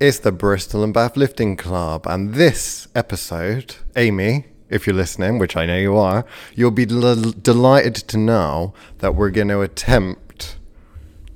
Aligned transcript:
It's 0.00 0.18
the 0.18 0.32
Bristol 0.32 0.82
and 0.82 0.94
Bath 0.94 1.14
Lifting 1.14 1.56
Club, 1.56 2.06
and 2.06 2.32
this 2.32 2.88
episode, 2.94 3.76
Amy, 3.96 4.46
if 4.70 4.86
you're 4.86 4.96
listening, 4.96 5.38
which 5.38 5.58
I 5.58 5.66
know 5.66 5.76
you 5.76 5.94
are, 5.98 6.24
you'll 6.54 6.70
be 6.70 6.86
l- 6.90 7.16
delighted 7.32 7.96
to 7.96 8.16
know 8.16 8.72
that 9.00 9.14
we're 9.14 9.28
going 9.28 9.48
to 9.48 9.60
attempt 9.60 10.56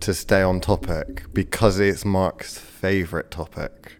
to 0.00 0.14
stay 0.14 0.40
on 0.40 0.60
topic 0.60 1.24
because 1.34 1.78
it's 1.78 2.06
Mark's 2.06 2.56
favorite 2.56 3.30
topic. 3.30 3.98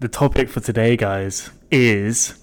The 0.00 0.08
topic 0.08 0.48
for 0.48 0.58
today, 0.58 0.96
guys, 0.96 1.50
is 1.70 2.36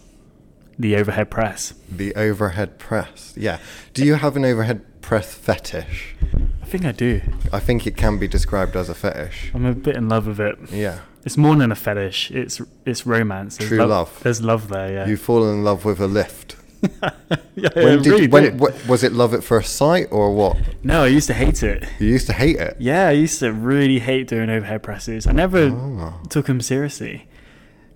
the 0.79 0.96
overhead 0.96 1.29
press. 1.29 1.73
The 1.89 2.15
overhead 2.15 2.79
press. 2.79 3.33
Yeah. 3.36 3.59
Do 3.93 4.05
you 4.05 4.15
have 4.15 4.37
an 4.37 4.46
overhead 4.46 5.01
press 5.01 5.33
fetish? 5.33 6.15
I 6.71 6.78
think 6.78 6.86
I 6.86 6.93
do. 6.93 7.21
I 7.52 7.60
think 7.60 7.86
it 7.86 7.98
can 7.98 8.18
be 8.18 8.30
described 8.30 8.78
as 8.78 8.88
a 8.88 8.93
fetish. 8.93 9.52
I'm 9.54 9.66
a 9.66 9.74
bit 9.75 9.98
in 9.98 10.07
love 10.07 10.25
with 10.25 10.39
it. 10.39 10.57
Yeah. 10.71 11.00
It's 11.25 11.36
more 11.36 11.54
than 11.57 11.70
a 11.70 11.75
fetish. 11.75 12.32
It's 12.32 12.61
it's 12.86 13.06
romance. 13.06 13.57
There's 13.57 13.68
True 13.71 13.84
love. 13.84 14.18
There's 14.24 14.42
love 14.42 14.70
there. 14.70 14.89
Yeah. 14.94 15.06
You 15.06 15.18
fall 15.18 15.52
in 15.52 15.66
love 15.66 15.84
with 15.84 16.00
a 16.00 16.07
lift. 16.07 16.56
yeah, 17.04 17.10
When 17.75 18.02
did 18.02 18.06
really 18.07 18.28
when, 18.30 18.57
do. 18.57 18.66
wh- 18.68 18.89
was 18.89 19.04
it 19.04 19.11
love 19.11 19.34
at 19.34 19.44
first 19.44 19.75
sight 19.75 20.07
or 20.11 20.34
what? 20.34 20.56
No, 20.82 21.04
I 21.04 21.07
used 21.07 21.28
to 21.28 21.34
hate 21.34 21.61
it. 21.61 21.84
You 22.00 22.07
used 22.07 22.28
to 22.28 22.34
hate 22.34 22.56
it. 22.56 22.78
Yeah, 22.80 23.08
I 23.10 23.11
used 23.11 23.39
to 23.39 23.52
really 23.52 24.00
hate 24.00 24.30
doing 24.30 24.50
overhead 24.50 24.82
presses. 24.82 25.28
I 25.28 25.33
never 25.33 25.64
Oh. 25.75 26.22
took 26.30 26.46
them 26.46 26.61
seriously. 26.61 27.28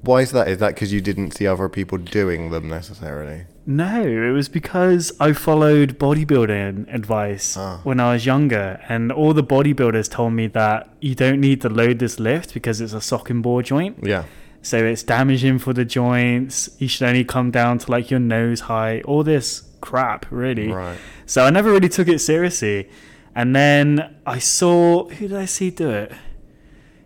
Why 0.02 0.20
is 0.20 0.32
that? 0.34 0.50
Is 0.50 0.58
that 0.58 0.74
because 0.76 0.92
you 0.92 1.00
didn't 1.00 1.32
see 1.32 1.48
other 1.48 1.70
people 1.70 1.98
doing 1.98 2.50
them 2.52 2.68
necessarily? 2.68 3.46
No, 3.68 4.02
it 4.04 4.32
was 4.32 4.48
because 4.48 5.12
I 5.20 5.34
followed 5.34 5.98
bodybuilding 5.98 6.94
advice 6.94 7.58
Ah. 7.58 7.80
when 7.84 8.00
I 8.00 8.14
was 8.14 8.26
younger, 8.26 8.80
and 8.88 9.12
all 9.12 9.34
the 9.34 9.44
bodybuilders 9.44 10.10
told 10.10 10.34
me 10.34 10.48
that 10.48 10.90
you 11.02 11.16
don't 11.16 11.40
need 11.42 11.62
to 11.62 11.70
load 11.70 12.00
this 12.00 12.20
lift 12.20 12.54
because 12.54 12.80
it's 12.80 12.94
a 12.94 13.02
sock 13.02 13.30
and 13.32 13.42
bore 13.42 13.64
joint. 13.64 13.98
Yeah. 14.04 14.26
So 14.62 14.78
it's 14.78 15.04
damaging 15.04 15.60
for 15.60 15.74
the 15.74 15.86
joints. 15.86 16.70
You 16.80 16.88
should 16.88 17.08
only 17.08 17.24
come 17.24 17.50
down 17.52 17.78
to 17.80 17.92
like 17.92 18.10
your 18.12 18.20
nose 18.20 18.62
height. 18.62 19.04
All 19.06 19.24
this 19.24 19.64
crap, 19.82 20.26
really. 20.32 20.72
Right. 20.72 20.98
So 21.26 21.44
I 21.44 21.50
never 21.50 21.72
really 21.72 21.90
took 21.90 22.08
it 22.08 22.20
seriously. 22.20 22.90
And 23.36 23.56
then 23.56 24.16
I 24.26 24.40
saw 24.40 25.08
who 25.10 25.28
did 25.28 25.38
I 25.38 25.46
see 25.46 25.70
do 25.70 25.90
it? 25.90 26.12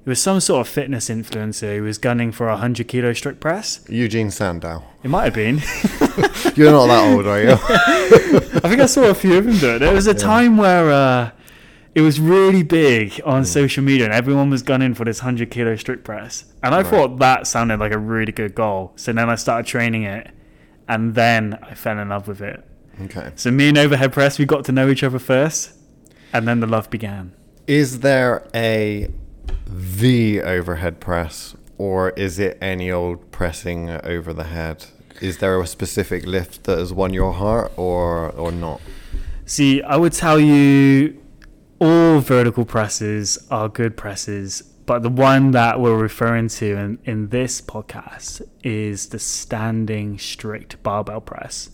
It 0.10 0.14
was 0.18 0.22
some 0.24 0.40
sort 0.40 0.62
of 0.62 0.68
fitness 0.68 1.08
influencer 1.08 1.78
who 1.78 1.84
was 1.84 2.00
gunning 2.00 2.32
for 2.32 2.50
a 2.50 2.58
hundred 2.58 2.88
kilo 2.88 3.14
strict 3.14 3.40
press. 3.40 3.86
Eugene 3.88 4.32
Sandow. 4.32 4.82
It 5.04 5.10
might 5.10 5.26
have 5.26 5.36
been. 5.36 5.58
You're 6.56 6.72
not 6.72 6.88
that 6.88 7.14
old, 7.14 7.28
are 7.28 7.40
you? 7.40 7.52
I 8.64 8.68
think 8.68 8.82
I 8.82 8.88
saw 8.88 9.04
a 9.04 9.14
few 9.14 9.38
of 9.38 9.46
them 9.46 9.60
do 9.60 9.76
it. 9.76 9.78
There 9.78 9.94
was 9.94 10.08
a 10.08 10.16
time 10.16 10.58
where 10.58 10.90
uh, 10.90 11.30
it 11.94 12.02
was 12.02 12.20
really 12.20 12.64
big 12.64 13.22
on 13.24 13.46
social 13.46 13.84
media 13.84 14.06
and 14.06 14.12
everyone 14.12 14.50
was 14.50 14.64
gunning 14.64 14.96
for 14.96 15.06
this 15.06 15.20
100 15.20 15.52
kilo 15.52 15.76
strict 15.76 16.06
press. 16.06 16.46
And 16.64 16.74
I 16.74 16.82
thought 16.82 17.20
that 17.20 17.46
sounded 17.46 17.80
like 17.80 17.92
a 17.92 18.00
really 18.00 18.32
good 18.32 18.56
goal. 18.56 18.94
So 18.96 19.14
then 19.14 19.30
I 19.30 19.36
started 19.36 19.68
training 19.68 20.06
it 20.06 20.32
and 20.88 21.14
then 21.14 21.60
I 21.62 21.76
fell 21.76 22.00
in 22.00 22.10
love 22.10 22.28
with 22.28 22.42
it. 22.42 22.66
okay. 23.04 23.32
So 23.36 23.52
me 23.52 23.70
and 23.70 23.78
overhead 23.78 24.12
press, 24.14 24.40
we 24.40 24.46
got 24.46 24.66
to 24.66 24.72
know 24.72 24.90
each 24.90 25.04
other 25.04 25.20
first 25.20 25.74
and 26.34 26.48
then 26.48 26.62
the 26.62 26.68
love 26.68 26.90
began. 26.90 27.36
Is 27.68 28.00
there 28.00 28.48
a 28.56 29.08
the 29.72 30.42
overhead 30.42 31.00
press 31.00 31.56
or 31.78 32.10
is 32.12 32.40
it 32.40 32.58
any 32.62 32.92
old 32.92 33.32
pressing 33.32 33.90
over 33.90 34.34
the 34.34 34.46
head? 34.46 34.86
Is 35.22 35.38
there 35.38 35.60
a 35.60 35.68
specific 35.68 36.26
lift 36.26 36.64
that 36.64 36.78
has 36.78 36.92
won 36.92 37.14
your 37.14 37.34
heart 37.34 37.72
or 37.78 38.32
or 38.32 38.52
not? 38.52 38.82
See, 39.46 39.82
I 39.82 39.96
would 39.96 40.14
tell 40.14 40.40
you 40.40 41.22
all 41.80 42.20
vertical 42.20 42.66
presses 42.66 43.38
are 43.50 43.70
good 43.70 43.96
presses, 43.96 44.62
but 44.86 45.04
the 45.04 45.10
one 45.10 45.52
that 45.52 45.80
we're 45.80 45.98
referring 45.98 46.50
to 46.50 46.78
in, 46.78 47.00
in 47.06 47.30
this 47.30 47.62
podcast 47.62 48.42
is 48.64 49.08
the 49.10 49.20
standing 49.20 50.18
strict 50.18 50.82
barbell 50.84 51.22
press. 51.22 51.70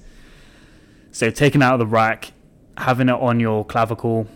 So 1.12 1.32
taking 1.32 1.64
out 1.64 1.74
of 1.74 1.80
the 1.80 1.86
rack, 1.88 2.34
having 2.78 3.10
it 3.10 3.14
on 3.14 3.40
your 3.40 3.66
clavicle, 3.66 4.28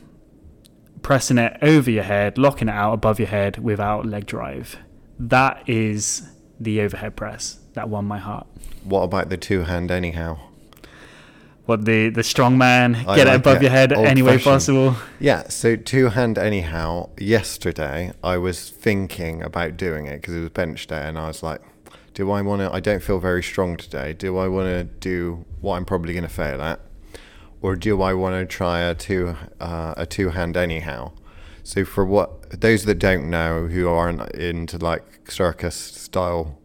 pressing 1.01 1.37
it 1.37 1.57
over 1.61 1.89
your 1.89 2.03
head, 2.03 2.37
locking 2.37 2.67
it 2.67 2.73
out 2.73 2.93
above 2.93 3.19
your 3.19 3.27
head 3.27 3.57
without 3.57 4.05
leg 4.05 4.25
drive. 4.25 4.77
That 5.17 5.67
is 5.67 6.29
the 6.59 6.81
overhead 6.81 7.15
press 7.15 7.59
that 7.73 7.89
won 7.89 8.05
my 8.05 8.17
heart. 8.17 8.47
What 8.83 9.03
about 9.03 9.29
the 9.29 9.37
two 9.37 9.63
hand 9.63 9.91
anyhow? 9.91 10.39
What 11.65 11.85
the 11.85 12.09
the 12.09 12.23
strong 12.23 12.57
man, 12.57 12.93
get 13.05 13.27
it 13.27 13.35
above 13.35 13.57
it. 13.57 13.63
your 13.63 13.71
head 13.71 13.93
any 13.93 14.23
way 14.23 14.39
possible. 14.39 14.95
Yeah, 15.19 15.49
so 15.49 15.75
two 15.75 16.07
hand 16.09 16.39
anyhow. 16.39 17.09
Yesterday, 17.19 18.11
I 18.23 18.37
was 18.37 18.71
thinking 18.71 19.43
about 19.43 19.77
doing 19.77 20.07
it 20.07 20.21
because 20.21 20.33
it 20.33 20.39
was 20.39 20.49
bench 20.49 20.87
day, 20.87 21.07
and 21.07 21.15
I 21.15 21.27
was 21.27 21.43
like, 21.43 21.61
"Do 22.15 22.31
I 22.31 22.41
want 22.41 22.61
to? 22.61 22.73
I 22.73 22.79
don't 22.79 23.03
feel 23.03 23.19
very 23.19 23.43
strong 23.43 23.77
today. 23.77 24.13
Do 24.13 24.37
I 24.37 24.47
want 24.47 24.67
to 24.67 24.83
do 24.83 25.45
what 25.61 25.75
I'm 25.75 25.85
probably 25.85 26.13
going 26.13 26.23
to 26.23 26.29
fail 26.29 26.59
at, 26.59 26.79
or 27.61 27.75
do 27.75 28.01
I 28.01 28.13
want 28.13 28.35
to 28.35 28.45
try 28.45 28.79
a 28.81 28.95
two 28.95 29.35
uh, 29.59 29.93
a 29.97 30.05
two 30.05 30.29
hand 30.29 30.57
anyhow?" 30.57 31.11
So 31.63 31.85
for 31.85 32.05
what 32.05 32.61
those 32.61 32.85
that 32.85 32.95
don't 32.99 33.29
know 33.29 33.67
who 33.67 33.87
aren't 33.87 34.31
into 34.31 34.77
like 34.77 35.29
circus 35.29 35.75
style 35.75 36.57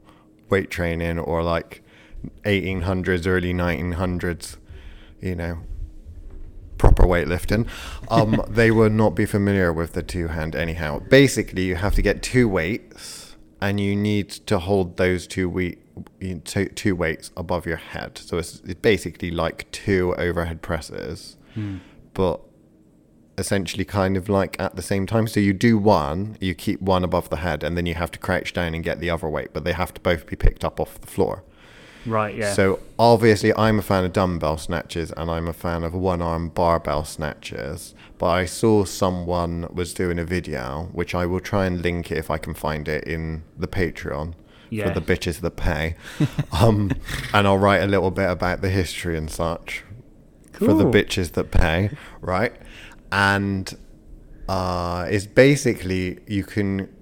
weight 0.48 0.70
training 0.70 1.18
or 1.18 1.42
like 1.42 1.82
1800s, 2.44 3.26
early 3.26 3.52
1900s, 3.52 4.56
you 5.20 5.34
know, 5.34 5.58
proper 6.78 7.04
weightlifting, 7.04 7.68
um, 8.08 8.42
they 8.48 8.70
will 8.70 8.90
not 8.90 9.14
be 9.14 9.26
familiar 9.26 9.72
with 9.72 9.92
the 9.92 10.02
two 10.02 10.28
hand 10.28 10.54
anyhow. 10.56 11.00
Basically, 11.00 11.64
you 11.64 11.76
have 11.76 11.94
to 11.96 12.02
get 12.02 12.22
two 12.22 12.48
weights 12.48 13.36
and 13.60 13.80
you 13.80 13.94
need 13.96 14.30
to 14.30 14.58
hold 14.58 14.96
those 14.96 15.26
two 15.26 15.48
weight 15.48 15.78
you- 15.78 15.83
two, 16.44 16.66
two 16.66 16.96
weights 16.96 17.30
above 17.36 17.66
your 17.66 17.76
head. 17.76 18.18
So 18.18 18.38
it's, 18.38 18.60
it's 18.64 18.80
basically 18.80 19.30
like 19.30 19.70
two 19.70 20.14
overhead 20.16 20.62
presses, 20.62 21.36
hmm. 21.54 21.78
but 22.12 22.40
essentially 23.36 23.84
kind 23.84 24.16
of 24.16 24.28
like 24.28 24.58
at 24.60 24.76
the 24.76 24.82
same 24.82 25.06
time. 25.06 25.26
So 25.26 25.40
you 25.40 25.52
do 25.52 25.78
one, 25.78 26.36
you 26.40 26.54
keep 26.54 26.80
one 26.80 27.04
above 27.04 27.30
the 27.30 27.36
head, 27.36 27.62
and 27.62 27.76
then 27.76 27.86
you 27.86 27.94
have 27.94 28.10
to 28.12 28.18
crouch 28.18 28.52
down 28.52 28.74
and 28.74 28.82
get 28.82 29.00
the 29.00 29.10
other 29.10 29.28
weight, 29.28 29.50
but 29.52 29.64
they 29.64 29.72
have 29.72 29.94
to 29.94 30.00
both 30.00 30.26
be 30.26 30.36
picked 30.36 30.64
up 30.64 30.80
off 30.80 31.00
the 31.00 31.06
floor. 31.06 31.44
Right, 32.06 32.34
yeah. 32.36 32.52
So 32.52 32.80
obviously, 32.98 33.54
I'm 33.56 33.78
a 33.78 33.82
fan 33.82 34.04
of 34.04 34.12
dumbbell 34.12 34.58
snatches 34.58 35.10
and 35.12 35.30
I'm 35.30 35.48
a 35.48 35.54
fan 35.54 35.84
of 35.84 35.94
one 35.94 36.20
arm 36.20 36.50
barbell 36.50 37.04
snatches. 37.04 37.94
But 38.18 38.26
I 38.26 38.44
saw 38.44 38.84
someone 38.84 39.66
was 39.72 39.94
doing 39.94 40.18
a 40.18 40.24
video, 40.24 40.90
which 40.92 41.14
I 41.14 41.24
will 41.24 41.40
try 41.40 41.64
and 41.64 41.80
link 41.80 42.10
it 42.10 42.18
if 42.18 42.30
I 42.30 42.36
can 42.36 42.52
find 42.52 42.88
it 42.88 43.04
in 43.04 43.42
the 43.56 43.66
Patreon 43.66 44.34
Yeah. 44.74 44.92
for 44.92 44.98
the 44.98 45.14
bitches 45.14 45.40
that 45.40 45.56
pay. 45.56 45.96
um, 46.52 46.90
and 47.32 47.46
I'll 47.46 47.58
write 47.58 47.82
a 47.82 47.86
little 47.86 48.10
bit 48.10 48.30
about 48.30 48.60
the 48.60 48.70
history 48.70 49.16
and 49.16 49.30
such 49.30 49.84
for 50.52 50.74
the 50.74 50.84
bitches 50.84 51.32
that 51.32 51.50
pay, 51.50 51.90
right? 52.20 52.52
And 53.10 53.76
uh, 54.48 55.06
it's 55.10 55.26
basically 55.26 56.20
you 56.26 56.44
can 56.44 56.94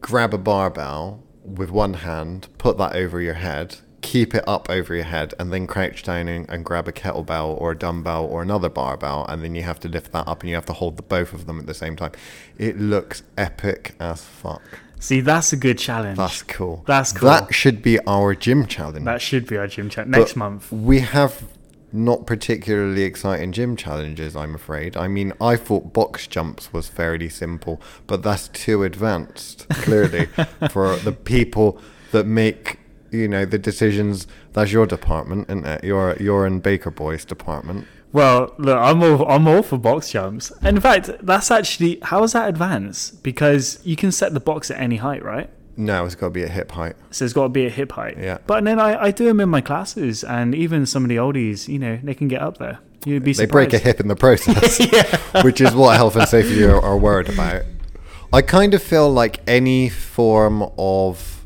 grab 0.00 0.34
a 0.34 0.38
barbell 0.38 1.22
with 1.44 1.70
one 1.70 1.94
hand, 1.94 2.48
put 2.58 2.78
that 2.78 2.94
over 2.94 3.20
your 3.20 3.34
head, 3.34 3.78
keep 4.00 4.34
it 4.34 4.44
up 4.46 4.68
over 4.68 4.94
your 4.94 5.04
head, 5.04 5.34
and 5.38 5.52
then 5.52 5.66
crouch 5.66 6.02
down 6.02 6.28
and, 6.28 6.48
and 6.48 6.64
grab 6.64 6.88
a 6.88 6.92
kettlebell 6.92 7.60
or 7.60 7.72
a 7.72 7.78
dumbbell 7.78 8.24
or 8.24 8.42
another 8.42 8.68
barbell, 8.68 9.24
and 9.28 9.42
then 9.42 9.54
you 9.54 9.62
have 9.62 9.80
to 9.80 9.88
lift 9.88 10.12
that 10.12 10.26
up 10.28 10.42
and 10.42 10.50
you 10.50 10.54
have 10.54 10.66
to 10.66 10.72
hold 10.72 10.96
the 10.96 11.02
both 11.02 11.32
of 11.32 11.46
them 11.46 11.58
at 11.58 11.66
the 11.66 11.74
same 11.74 11.96
time. 11.96 12.12
It 12.58 12.78
looks 12.78 13.22
epic 13.36 13.94
as 14.00 14.24
fuck. 14.24 14.62
See, 15.04 15.20
that's 15.20 15.52
a 15.52 15.56
good 15.56 15.76
challenge. 15.76 16.16
That's 16.16 16.42
cool. 16.42 16.82
That's 16.86 17.12
cool. 17.12 17.28
That 17.28 17.52
should 17.52 17.82
be 17.82 17.98
our 18.06 18.34
gym 18.34 18.66
challenge. 18.66 19.04
that 19.04 19.20
should 19.20 19.46
be 19.46 19.58
our 19.58 19.66
gym 19.66 19.90
chat 19.90 20.08
next 20.08 20.32
But 20.32 20.36
month. 20.38 20.72
We 20.72 21.00
have 21.00 21.44
not 21.92 22.26
particularly 22.26 23.02
exciting 23.02 23.52
gym 23.52 23.76
challenges, 23.76 24.34
I'm 24.34 24.54
afraid. 24.54 24.96
I 24.96 25.08
mean, 25.08 25.34
I 25.42 25.56
thought 25.56 25.92
box 25.92 26.26
jumps 26.26 26.72
was 26.72 26.88
fairly 26.88 27.28
simple, 27.28 27.82
but 28.06 28.22
that's 28.22 28.48
too 28.48 28.82
advanced, 28.82 29.68
clearly, 29.68 30.24
for 30.70 30.96
the 30.96 31.12
people 31.12 31.78
that 32.12 32.24
make, 32.24 32.78
you 33.10 33.28
know, 33.28 33.44
the 33.44 33.58
decisions. 33.58 34.26
That's 34.54 34.72
your 34.72 34.86
department, 34.86 35.50
isn't 35.50 35.66
it? 35.66 35.84
Your, 35.84 36.16
your 36.16 36.46
and 36.46 36.62
Baker 36.62 36.90
Boys 36.90 37.26
department. 37.26 37.86
Well, 38.14 38.54
look, 38.58 38.78
I'm 38.78 39.02
all 39.02 39.26
I'm 39.28 39.48
all 39.48 39.62
for 39.64 39.76
box 39.76 40.10
jumps. 40.12 40.52
In 40.62 40.80
fact, 40.80 41.10
that's 41.20 41.50
actually 41.50 41.98
how 42.00 42.22
is 42.22 42.32
that 42.32 42.48
advanced? 42.48 43.24
Because 43.24 43.80
you 43.84 43.96
can 43.96 44.12
set 44.12 44.32
the 44.34 44.40
box 44.40 44.70
at 44.70 44.78
any 44.78 44.96
height, 44.96 45.24
right? 45.24 45.50
No, 45.76 46.04
it's 46.06 46.14
got 46.14 46.26
to 46.26 46.30
be 46.30 46.44
at 46.44 46.50
hip 46.52 46.70
height. 46.70 46.94
So 47.10 47.24
it's 47.24 47.34
got 47.34 47.42
to 47.42 47.48
be 47.48 47.66
at 47.66 47.72
hip 47.72 47.90
height. 47.90 48.16
Yeah. 48.16 48.38
But 48.46 48.62
then 48.62 48.78
I, 48.78 49.06
I 49.06 49.10
do 49.10 49.24
them 49.24 49.40
in 49.40 49.48
my 49.48 49.60
classes, 49.60 50.22
and 50.22 50.54
even 50.54 50.86
some 50.86 51.02
of 51.02 51.08
the 51.08 51.16
oldies, 51.16 51.66
you 51.66 51.80
know, 51.80 51.98
they 52.04 52.14
can 52.14 52.28
get 52.28 52.40
up 52.40 52.58
there. 52.58 52.78
You'd 53.04 53.24
be 53.24 53.32
They 53.32 53.46
surprised. 53.46 53.70
break 53.70 53.82
a 53.82 53.84
hip 53.84 53.98
in 53.98 54.06
the 54.06 54.14
process, 54.14 54.78
which 55.44 55.60
is 55.60 55.74
what 55.74 55.96
health 55.96 56.14
and 56.14 56.28
safety 56.28 56.62
are, 56.64 56.80
are 56.80 56.96
worried 56.96 57.28
about. 57.28 57.62
I 58.32 58.40
kind 58.42 58.72
of 58.74 58.82
feel 58.84 59.10
like 59.12 59.40
any 59.48 59.88
form 59.88 60.62
of, 60.78 61.44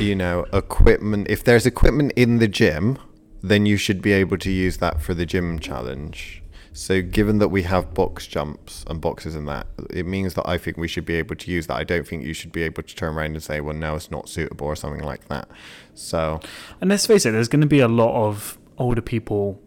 you 0.00 0.14
know, 0.16 0.46
equipment, 0.54 1.26
if 1.28 1.44
there's 1.44 1.66
equipment 1.66 2.12
in 2.16 2.38
the 2.38 2.48
gym, 2.48 2.96
then 3.44 3.66
you 3.66 3.76
should 3.76 4.00
be 4.00 4.12
able 4.12 4.38
to 4.38 4.50
use 4.50 4.78
that 4.78 5.02
for 5.02 5.12
the 5.12 5.26
gym 5.26 5.58
challenge. 5.58 6.42
So, 6.72 7.02
given 7.02 7.38
that 7.38 7.48
we 7.48 7.62
have 7.62 7.94
box 7.94 8.26
jumps 8.26 8.84
and 8.88 9.00
boxes 9.00 9.36
in 9.36 9.44
that, 9.44 9.66
it 9.90 10.06
means 10.06 10.34
that 10.34 10.48
I 10.48 10.58
think 10.58 10.76
we 10.76 10.88
should 10.88 11.04
be 11.04 11.14
able 11.16 11.36
to 11.36 11.50
use 11.50 11.68
that. 11.68 11.76
I 11.76 11.84
don't 11.84 12.08
think 12.08 12.24
you 12.24 12.32
should 12.32 12.50
be 12.50 12.62
able 12.62 12.82
to 12.82 12.96
turn 12.96 13.14
around 13.14 13.32
and 13.32 13.42
say, 13.42 13.60
well, 13.60 13.76
no, 13.76 13.94
it's 13.94 14.10
not 14.10 14.28
suitable 14.28 14.66
or 14.66 14.74
something 14.74 15.04
like 15.04 15.28
that. 15.28 15.48
So, 15.92 16.40
And 16.80 16.90
let's 16.90 17.06
face 17.06 17.26
it, 17.26 17.30
there's 17.30 17.48
going 17.48 17.60
to 17.60 17.68
be 17.68 17.80
a 17.80 17.86
lot 17.86 18.14
of 18.14 18.58
older 18.78 19.02
people 19.02 19.62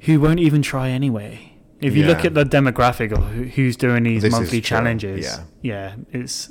who 0.00 0.20
won't 0.20 0.40
even 0.40 0.62
try 0.62 0.88
anyway. 0.88 1.52
If 1.80 1.94
you 1.94 2.06
look 2.06 2.24
at 2.24 2.32
the 2.32 2.44
demographic 2.44 3.12
of 3.12 3.52
who's 3.54 3.76
doing 3.76 4.04
these 4.04 4.22
This 4.22 4.32
is 4.32 4.40
monthly 4.40 4.60
true, 4.62 4.76
challenges, 4.76 5.26
yeah. 5.26 5.42
yeah, 5.60 5.96
it's 6.12 6.50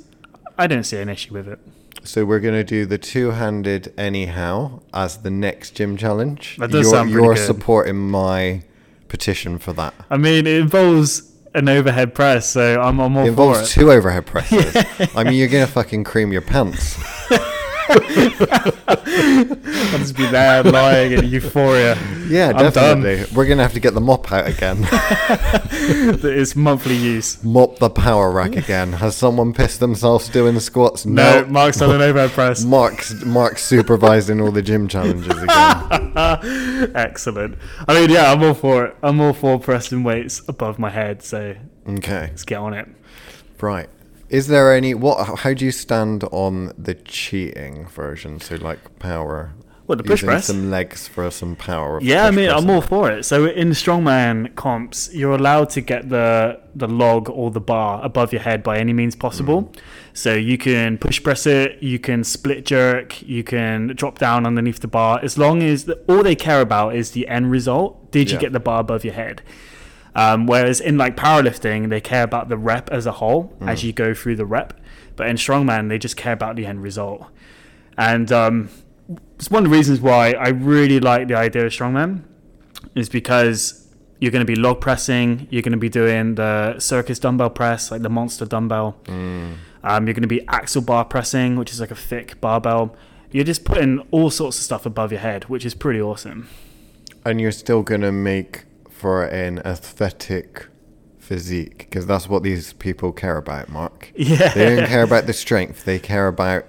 I 0.56 0.68
don't 0.68 0.84
see 0.84 0.98
an 0.98 1.08
issue 1.08 1.34
with 1.34 1.48
it. 1.48 1.58
So 2.04 2.24
we're 2.24 2.40
going 2.40 2.54
to 2.54 2.64
do 2.64 2.86
the 2.86 2.98
two 2.98 3.30
handed 3.32 3.92
anyhow 3.98 4.80
as 4.94 5.18
the 5.18 5.30
next 5.30 5.72
gym 5.72 5.96
challenge. 5.96 6.56
That 6.58 6.70
does 6.70 6.86
you're, 6.86 6.92
sound 6.94 7.10
pretty 7.12 7.24
You're 7.24 7.34
good. 7.34 7.46
supporting 7.46 7.96
my 8.10 8.62
petition 9.08 9.58
for 9.58 9.72
that. 9.74 9.94
I 10.10 10.16
mean, 10.16 10.46
it 10.46 10.60
involves 10.60 11.32
an 11.54 11.68
overhead 11.68 12.14
press, 12.14 12.50
so 12.50 12.80
I'm, 12.80 13.00
I'm 13.00 13.16
all 13.16 13.22
It 13.22 13.26
for 13.26 13.30
involves 13.30 13.60
it. 13.70 13.72
two 13.72 13.90
overhead 13.90 14.26
presses. 14.26 14.76
I 15.16 15.24
mean, 15.24 15.34
you're 15.34 15.48
going 15.48 15.66
to 15.66 15.72
fucking 15.72 16.04
cream 16.04 16.32
your 16.32 16.42
pants. 16.42 16.98
I'll 18.88 19.98
just 19.98 20.16
be 20.16 20.26
there 20.26 20.62
lying 20.62 21.12
in 21.12 21.24
euphoria. 21.26 21.96
Yeah, 22.28 22.48
I'm 22.48 22.72
done. 22.72 23.02
definitely. 23.02 23.34
We're 23.36 23.46
going 23.46 23.58
to 23.58 23.62
have 23.62 23.72
to 23.74 23.80
get 23.80 23.94
the 23.94 24.00
mop 24.00 24.32
out 24.32 24.46
again. 24.46 24.80
that 24.82 26.20
it's 26.24 26.56
monthly 26.56 26.96
use. 26.96 27.42
mop 27.44 27.78
the 27.78 27.90
power 27.90 28.30
rack 28.32 28.56
again. 28.56 28.94
Has 28.94 29.16
someone 29.16 29.52
pissed 29.52 29.80
themselves 29.80 30.28
doing 30.28 30.58
squats? 30.60 31.06
No, 31.06 31.42
No. 31.42 31.46
Mark's 31.48 31.78
done 31.78 31.94
an 31.94 32.02
overhead 32.08 32.30
press. 32.30 32.64
Mark's 32.64 33.12
Mark's 33.24 33.62
supervising 33.62 34.40
all 34.40 34.50
the 34.50 34.62
gym 34.62 34.88
challenges 34.88 35.40
again. 35.42 36.12
Excellent. 36.94 37.56
I 37.88 37.94
mean, 38.00 38.10
yeah, 38.10 38.32
I'm 38.32 38.42
all 38.42 38.54
for 38.54 38.86
it. 38.86 38.96
I'm 39.02 39.20
all 39.20 39.32
for 39.32 39.58
pressing 39.58 40.02
weights 40.02 40.42
above 40.48 40.78
my 40.78 40.90
head, 40.90 41.22
so 41.22 41.54
Okay, 41.88 42.26
let's 42.28 42.44
get 42.44 42.58
on 42.58 42.74
it. 42.74 42.88
right. 43.60 43.88
Is 44.28 44.48
there 44.48 44.74
any 44.74 44.94
what? 44.94 45.38
How 45.40 45.54
do 45.54 45.64
you 45.64 45.70
stand 45.72 46.24
on 46.24 46.72
the 46.76 46.94
cheating 46.94 47.86
version? 47.86 48.40
So 48.40 48.56
like 48.56 48.98
power. 48.98 49.52
What, 49.86 49.98
the 49.98 50.04
push 50.04 50.24
press? 50.24 50.46
Some 50.46 50.68
legs 50.68 51.06
for 51.06 51.30
some 51.30 51.54
power. 51.54 52.00
Yeah, 52.02 52.26
I 52.26 52.32
mean, 52.32 52.50
I'm 52.50 52.68
all 52.68 52.80
for 52.80 53.08
it. 53.12 53.24
So 53.24 53.46
in 53.46 53.70
strongman 53.70 54.52
comps, 54.56 55.14
you're 55.14 55.36
allowed 55.36 55.70
to 55.70 55.80
get 55.80 56.08
the 56.08 56.60
the 56.74 56.88
log 56.88 57.30
or 57.30 57.52
the 57.52 57.60
bar 57.60 58.04
above 58.04 58.32
your 58.32 58.42
head 58.42 58.64
by 58.64 58.78
any 58.78 58.92
means 58.92 59.14
possible. 59.14 59.62
Mm. 59.62 59.78
So 60.12 60.34
you 60.34 60.58
can 60.58 60.98
push 60.98 61.22
press 61.22 61.46
it, 61.46 61.80
you 61.80 62.00
can 62.00 62.24
split 62.24 62.66
jerk, 62.66 63.22
you 63.22 63.44
can 63.44 63.88
drop 63.94 64.18
down 64.18 64.44
underneath 64.44 64.80
the 64.80 64.88
bar. 64.88 65.20
As 65.22 65.38
long 65.38 65.62
as 65.62 65.84
the, 65.84 65.94
all 66.08 66.24
they 66.24 66.34
care 66.34 66.60
about 66.60 66.96
is 66.96 67.12
the 67.12 67.28
end 67.28 67.52
result. 67.52 68.10
Did 68.10 68.30
you 68.30 68.36
Yeah. 68.36 68.40
get 68.40 68.52
the 68.54 68.60
bar 68.60 68.80
above 68.80 69.04
your 69.04 69.14
head? 69.14 69.40
Um, 70.16 70.46
whereas 70.46 70.80
in 70.80 70.96
like 70.96 71.14
powerlifting, 71.16 71.90
they 71.90 72.00
care 72.00 72.22
about 72.24 72.48
the 72.48 72.56
rep 72.56 72.88
as 72.90 73.04
a 73.06 73.12
whole 73.12 73.52
Mm. 73.60 73.68
as 73.68 73.84
you 73.84 73.92
go 73.92 74.14
through 74.14 74.36
the 74.36 74.46
rep. 74.46 74.72
But 75.14 75.28
in 75.28 75.36
strongman, 75.36 75.88
they 75.90 75.98
just 75.98 76.16
care 76.16 76.32
about 76.32 76.56
the 76.56 76.64
end 76.66 76.82
result. 76.82 77.26
And 77.98 78.32
um, 78.32 78.68
it's 79.36 79.50
one 79.50 79.64
of 79.64 79.70
the 79.70 79.76
reasons 79.76 80.00
why 80.00 80.32
I 80.32 80.48
really 80.48 81.00
like 81.00 81.28
the 81.28 81.34
idea 81.36 81.66
of 81.66 81.72
strongman 81.72 82.22
is 82.94 83.08
because 83.08 83.86
you're 84.20 84.30
going 84.32 84.44
to 84.46 84.50
be 84.50 84.56
log 84.56 84.80
pressing, 84.80 85.46
you're 85.50 85.62
going 85.62 85.72
to 85.72 85.78
be 85.78 85.90
doing 85.90 86.34
the 86.36 86.78
circus 86.80 87.18
dumbbell 87.18 87.50
press, 87.50 87.90
like 87.90 88.02
the 88.02 88.08
monster 88.08 88.46
dumbbell. 88.46 88.96
Mm. 89.04 89.54
Um, 89.84 90.06
you're 90.06 90.14
going 90.14 90.22
to 90.22 90.26
be 90.28 90.46
axle 90.48 90.82
bar 90.82 91.04
pressing, 91.04 91.56
which 91.56 91.70
is 91.72 91.80
like 91.80 91.90
a 91.90 91.94
thick 92.10 92.40
barbell. 92.40 92.96
You're 93.32 93.44
just 93.44 93.64
putting 93.64 94.00
all 94.10 94.30
sorts 94.30 94.56
of 94.58 94.64
stuff 94.64 94.86
above 94.86 95.12
your 95.12 95.20
head, 95.20 95.44
which 95.44 95.64
is 95.66 95.74
pretty 95.74 96.00
awesome. 96.00 96.48
And 97.24 97.40
you're 97.40 97.52
still 97.52 97.82
gonna 97.82 98.12
make 98.12 98.64
for 98.98 99.24
an 99.24 99.58
aesthetic 99.58 100.66
physique 101.18 101.78
because 101.78 102.06
that's 102.06 102.28
what 102.28 102.42
these 102.42 102.72
people 102.74 103.12
care 103.12 103.36
about, 103.36 103.68
Mark. 103.68 104.12
Yeah. 104.16 104.52
They 104.54 104.76
don't 104.76 104.86
care 104.86 105.02
about 105.02 105.26
the 105.26 105.32
strength. 105.32 105.84
They 105.84 105.98
care 105.98 106.28
about 106.28 106.64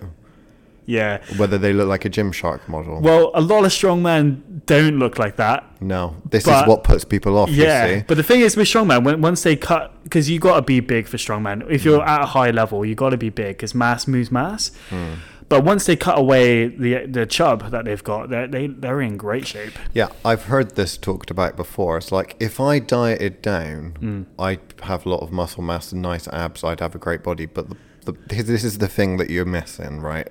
Yeah. 0.85 1.19
whether 1.37 1.57
they 1.57 1.73
look 1.73 1.87
like 1.87 2.05
a 2.05 2.09
Gymshark 2.09 2.67
model. 2.67 2.99
Well, 3.01 3.31
a 3.33 3.41
lot 3.41 3.65
of 3.65 3.71
strongmen 3.71 4.65
don't 4.65 4.97
look 4.99 5.17
like 5.17 5.35
that. 5.37 5.63
no, 5.81 6.15
this 6.29 6.43
but- 6.43 6.63
is 6.63 6.67
what 6.67 6.83
puts 6.83 7.05
people 7.05 7.37
off. 7.37 7.49
Yeah, 7.49 7.85
You 7.85 7.99
see. 7.99 8.03
but 8.07 8.17
the 8.17 8.23
thing 8.23 8.41
is 8.41 8.57
with 8.57 8.67
strongman, 8.67 9.03
when 9.03 9.21
once 9.21 9.43
they 9.43 9.55
cut, 9.55 9.93
because 10.03 10.29
you 10.29 10.39
got 10.39 10.55
to 10.57 10.61
be 10.63 10.79
big 10.81 11.07
for 11.07 11.17
strongman. 11.17 11.65
If 11.69 11.85
you're 11.85 12.01
mm. 12.01 12.07
at 12.07 12.21
a 12.23 12.25
high 12.25 12.51
level, 12.51 12.85
you 12.85 12.95
got 12.95 13.11
to 13.11 13.17
be 13.17 13.29
big 13.29 13.57
because 13.57 13.73
mass 13.75 14.07
moves 14.07 14.31
mass. 14.31 14.71
Hmm. 14.89 15.13
But 15.49 15.63
once 15.63 15.85
they 15.85 15.95
cut 15.95 16.17
away 16.17 16.67
the 16.67 17.05
the 17.05 17.25
chub 17.25 17.71
that 17.71 17.85
they've 17.85 18.03
got, 18.03 18.29
they're, 18.29 18.47
they 18.47 18.67
they're 18.67 19.01
in 19.01 19.15
great 19.15 19.47
shape. 19.47 19.73
Yeah, 19.93 20.09
I've 20.25 20.43
heard 20.45 20.75
this 20.75 20.97
talked 20.97 21.31
about 21.31 21.55
before. 21.55 21.97
It's 21.97 22.11
like 22.11 22.35
if 22.39 22.59
I 22.59 22.79
dieted 22.79 23.41
down, 23.41 23.97
Mm. 24.01 24.25
I'd 24.37 24.59
have 24.83 25.05
a 25.05 25.09
lot 25.09 25.21
of 25.21 25.31
muscle 25.31 25.63
mass 25.63 25.91
and 25.93 26.01
nice 26.01 26.27
abs. 26.27 26.63
I'd 26.63 26.81
have 26.81 26.95
a 26.95 26.99
great 26.99 27.23
body. 27.23 27.45
But 27.45 27.69
the, 28.03 28.11
the, 28.27 28.41
this 28.43 28.63
is 28.65 28.79
the 28.79 28.87
thing 28.89 29.17
that 29.17 29.29
you're 29.29 29.45
missing, 29.45 30.01
right? 30.01 30.27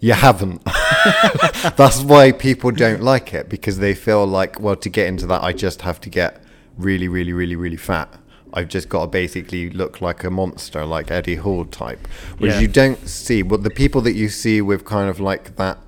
You 0.00 0.14
haven't. 0.14 0.62
That's 1.76 2.02
why 2.02 2.32
people 2.32 2.70
don't 2.70 3.02
like 3.02 3.32
it 3.34 3.48
because 3.48 3.78
they 3.78 3.94
feel 3.94 4.26
like, 4.26 4.60
well, 4.60 4.76
to 4.76 4.88
get 4.88 5.06
into 5.06 5.26
that, 5.26 5.42
I 5.42 5.52
just 5.52 5.82
have 5.82 6.00
to 6.02 6.10
get 6.10 6.42
really, 6.76 7.08
really, 7.08 7.32
really, 7.32 7.56
really 7.56 7.76
fat. 7.76 8.12
I've 8.54 8.68
just 8.68 8.88
got 8.88 9.00
to 9.02 9.06
basically 9.08 9.68
look 9.70 10.00
like 10.00 10.24
a 10.24 10.30
monster, 10.30 10.86
like 10.86 11.10
Eddie 11.10 11.36
Hall 11.36 11.64
type. 11.64 12.06
which 12.38 12.52
Yeah. 12.52 12.60
you 12.60 12.68
don't 12.68 13.06
see, 13.08 13.42
well, 13.42 13.58
the 13.58 13.70
people 13.70 14.00
that 14.02 14.14
you 14.14 14.28
see 14.28 14.62
with 14.62 14.84
kind 14.84 15.10
of 15.10 15.18
like 15.20 15.56
that 15.56 15.78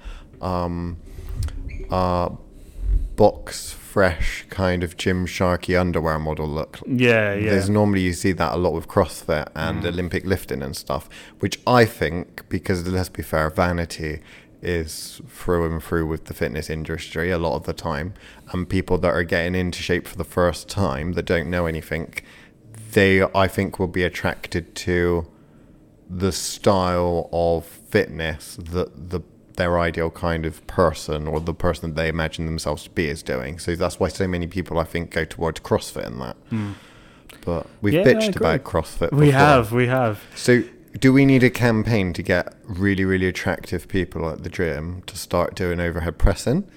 um, 0.43 0.99
uh, 1.91 2.29
box 3.17 3.73
fresh 3.73 4.45
kind 4.51 4.85
of 4.85 4.97
Gymsharky 4.97 5.79
underwear 5.81 6.19
model 6.19 6.47
look. 6.49 6.81
Yeah, 6.87 7.33
yeah. 7.35 7.51
There's 7.51 7.71
normally 7.71 8.03
you 8.03 8.13
see 8.13 8.33
that 8.33 8.53
a 8.53 8.57
lot 8.57 8.73
with 8.75 8.89
CrossFit 8.89 9.49
and 9.55 9.83
Mm. 9.83 9.87
Olympic 9.89 10.27
lifting 10.27 10.63
and 10.63 10.77
stuff, 10.77 11.09
which 11.39 11.59
I 11.67 11.85
think, 11.87 12.43
because 12.51 12.87
let's 12.87 13.09
be 13.09 13.23
fair, 13.23 13.49
vanity 13.49 14.21
is 14.61 15.21
through 15.29 15.71
and 15.71 15.83
through 15.83 16.07
with 16.07 16.25
the 16.27 16.35
fitness 16.35 16.69
industry 16.69 17.31
a 17.31 17.39
lot 17.39 17.57
of 17.57 17.65
the 17.65 17.73
time, 17.73 18.13
and 18.53 18.69
people 18.69 18.99
that 18.99 19.15
are 19.15 19.23
getting 19.23 19.55
into 19.55 19.81
shape 19.83 20.07
for 20.07 20.17
the 20.17 20.25
first 20.25 20.69
time 20.69 21.13
that 21.13 21.25
don't 21.25 21.49
know 21.49 21.65
anything, 21.67 22.13
they 22.93 23.23
I 23.23 23.49
think 23.49 23.79
will 23.79 23.89
be 23.89 24.03
attracted 24.03 24.75
to 24.77 25.27
the 26.09 26.33
style 26.33 27.29
of 27.33 27.67
fitness 27.67 28.57
that 28.57 29.11
the 29.11 29.21
their 29.57 29.79
ideal 29.79 30.11
kind 30.11 30.47
of 30.47 30.65
person 30.67 31.27
or 31.27 31.41
the 31.41 31.55
person 31.55 31.91
that 31.91 32.01
they 32.01 32.09
imagine 32.09 32.47
themselves 32.47 32.85
to 32.85 32.91
be 32.91 33.09
is 33.09 33.23
doing. 33.23 33.59
So 33.59 33.75
that's 33.75 33.99
why 33.99 34.09
so 34.09 34.29
many 34.29 34.47
people 34.47 34.79
I 34.79 34.85
think 34.85 35.11
go 35.11 35.25
towards 35.25 35.61
CrossFit 35.61 36.07
and 36.07 36.21
that. 36.21 36.37
Hmm. 36.51 36.73
But 37.45 37.67
we've. 37.81 37.95
Yeah, 37.95 38.05
bitched 38.05 38.37
about 38.37 38.65
CrossFit. 38.65 39.13
we 39.13 39.31
have, 39.31 39.73
we 39.73 39.87
have. 39.87 40.23
So 40.35 40.63
do 40.99 41.13
we 41.13 41.25
need 41.25 41.43
a 41.43 41.51
campaign 41.51 42.13
to 42.15 42.23
get 42.23 42.55
really, 42.65 43.05
really 43.05 43.27
attractive 43.27 43.89
people 43.89 44.29
at 44.29 44.43
the 44.43 44.49
gym 44.51 45.03
to 45.07 45.17
start 45.17 45.55
doing 45.55 45.81
overhead 45.81 46.19
pressing? 46.19 46.69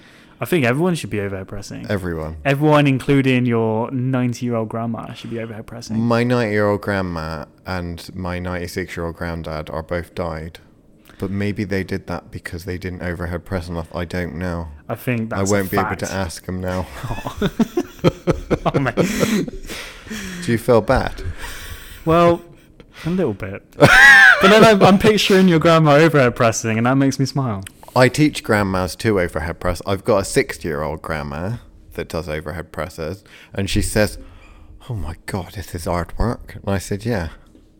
I 0.42 0.46
think 0.46 0.64
everyone 0.64 0.94
should 0.94 1.10
be 1.10 1.20
overhead 1.20 1.48
pressing. 1.48 1.86
Everyone. 1.90 2.38
Everyone, 2.46 2.86
including 2.86 3.44
your 3.44 3.90
90 3.90 4.46
year 4.46 4.54
old 4.56 4.70
grandma, 4.70 5.12
should 5.12 5.30
be 5.30 5.38
overhead 5.38 5.66
pressing. 5.66 5.98
My 6.00 6.24
90 6.24 6.50
year 6.50 6.66
old 6.66 6.80
grandma 6.80 7.44
and 7.66 8.08
my 8.14 8.38
96 8.38 8.96
year 8.96 9.06
old 9.06 9.16
granddad 9.16 9.68
are 9.68 9.82
both 9.82 10.14
died. 10.14 10.58
But 11.18 11.30
maybe 11.30 11.64
they 11.64 11.84
did 11.84 12.06
that 12.06 12.30
because 12.30 12.64
they 12.64 12.78
didn't 12.78 13.02
overhead 13.02 13.44
press 13.44 13.68
enough. 13.68 13.94
I 13.94 14.06
don't 14.06 14.36
know. 14.36 14.68
I 14.88 14.94
think 14.94 15.28
that's 15.28 15.50
I 15.50 15.54
won't 15.54 15.70
be 15.70 15.76
able 15.76 15.96
to 15.96 16.10
ask 16.10 16.46
them 16.46 16.60
now. 16.60 16.86
Oh, 18.64 18.78
man. 18.78 18.94
Do 20.42 20.52
you 20.52 20.58
feel 20.58 20.80
bad? 20.80 21.22
Well, 22.04 22.42
a 23.04 23.10
little 23.10 23.34
bit. 23.34 23.62
but 23.76 23.88
then 24.42 24.64
I'm, 24.64 24.82
I'm 24.82 24.98
picturing 24.98 25.48
your 25.48 25.58
grandma 25.58 25.92
overhead 25.96 26.34
pressing, 26.34 26.78
and 26.78 26.86
that 26.86 26.94
makes 26.96 27.18
me 27.18 27.26
smile. 27.26 27.62
I 27.94 28.08
teach 28.08 28.42
grandmas 28.44 28.94
to 28.96 29.20
overhead 29.20 29.58
press. 29.60 29.82
I've 29.86 30.04
got 30.04 30.18
a 30.18 30.24
60 30.24 30.66
year 30.66 30.82
old 30.82 31.02
grandma 31.02 31.56
that 31.94 32.08
does 32.08 32.28
overhead 32.28 32.72
presses, 32.72 33.24
and 33.52 33.68
she 33.68 33.82
says, 33.82 34.18
Oh 34.88 34.94
my 34.94 35.16
God, 35.26 35.52
this 35.54 35.74
is 35.74 35.84
hard 35.84 36.16
work. 36.18 36.54
And 36.54 36.68
I 36.68 36.78
said, 36.78 37.04
Yeah. 37.04 37.30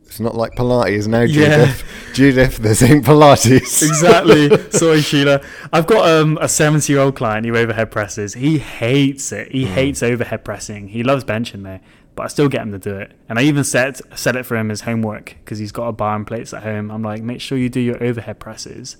It's 0.04 0.18
not 0.18 0.34
like 0.34 0.56
Pilates 0.56 1.06
now, 1.06 1.20
Yeah. 1.20 1.66
Judith. 1.66 1.84
Judith, 2.14 2.56
this 2.56 2.82
ain't 2.82 3.04
Pilates. 3.04 3.80
Exactly. 3.88 4.70
Sorry, 4.72 5.00
Sheila. 5.02 5.40
I've 5.72 5.86
got 5.86 6.08
um, 6.08 6.36
a 6.40 6.48
70 6.48 6.92
year 6.92 7.00
old 7.00 7.14
client 7.14 7.46
who 7.46 7.56
overhead 7.56 7.92
presses. 7.92 8.34
He 8.34 8.58
hates 8.58 9.30
it. 9.30 9.52
He 9.52 9.66
hates 9.66 10.02
overhead 10.02 10.44
pressing. 10.44 10.88
He 10.88 11.04
loves 11.04 11.22
benching 11.22 11.62
though, 11.62 11.78
but 12.16 12.24
I 12.24 12.26
still 12.26 12.48
get 12.48 12.62
him 12.62 12.72
to 12.72 12.78
do 12.80 12.96
it. 12.96 13.12
And 13.28 13.38
I 13.38 13.42
even 13.42 13.62
set 13.62 14.00
set 14.18 14.34
it 14.34 14.44
for 14.44 14.56
him 14.56 14.72
as 14.72 14.80
homework 14.80 15.36
because 15.44 15.58
he's 15.60 15.70
got 15.72 15.86
a 15.86 15.92
bar 15.92 16.16
and 16.16 16.26
plates 16.26 16.52
at 16.52 16.64
home. 16.64 16.90
I'm 16.90 17.02
like, 17.02 17.22
make 17.22 17.40
sure 17.40 17.56
you 17.56 17.68
do 17.68 17.78
your 17.80 18.02
overhead 18.02 18.40
presses. 18.40 18.96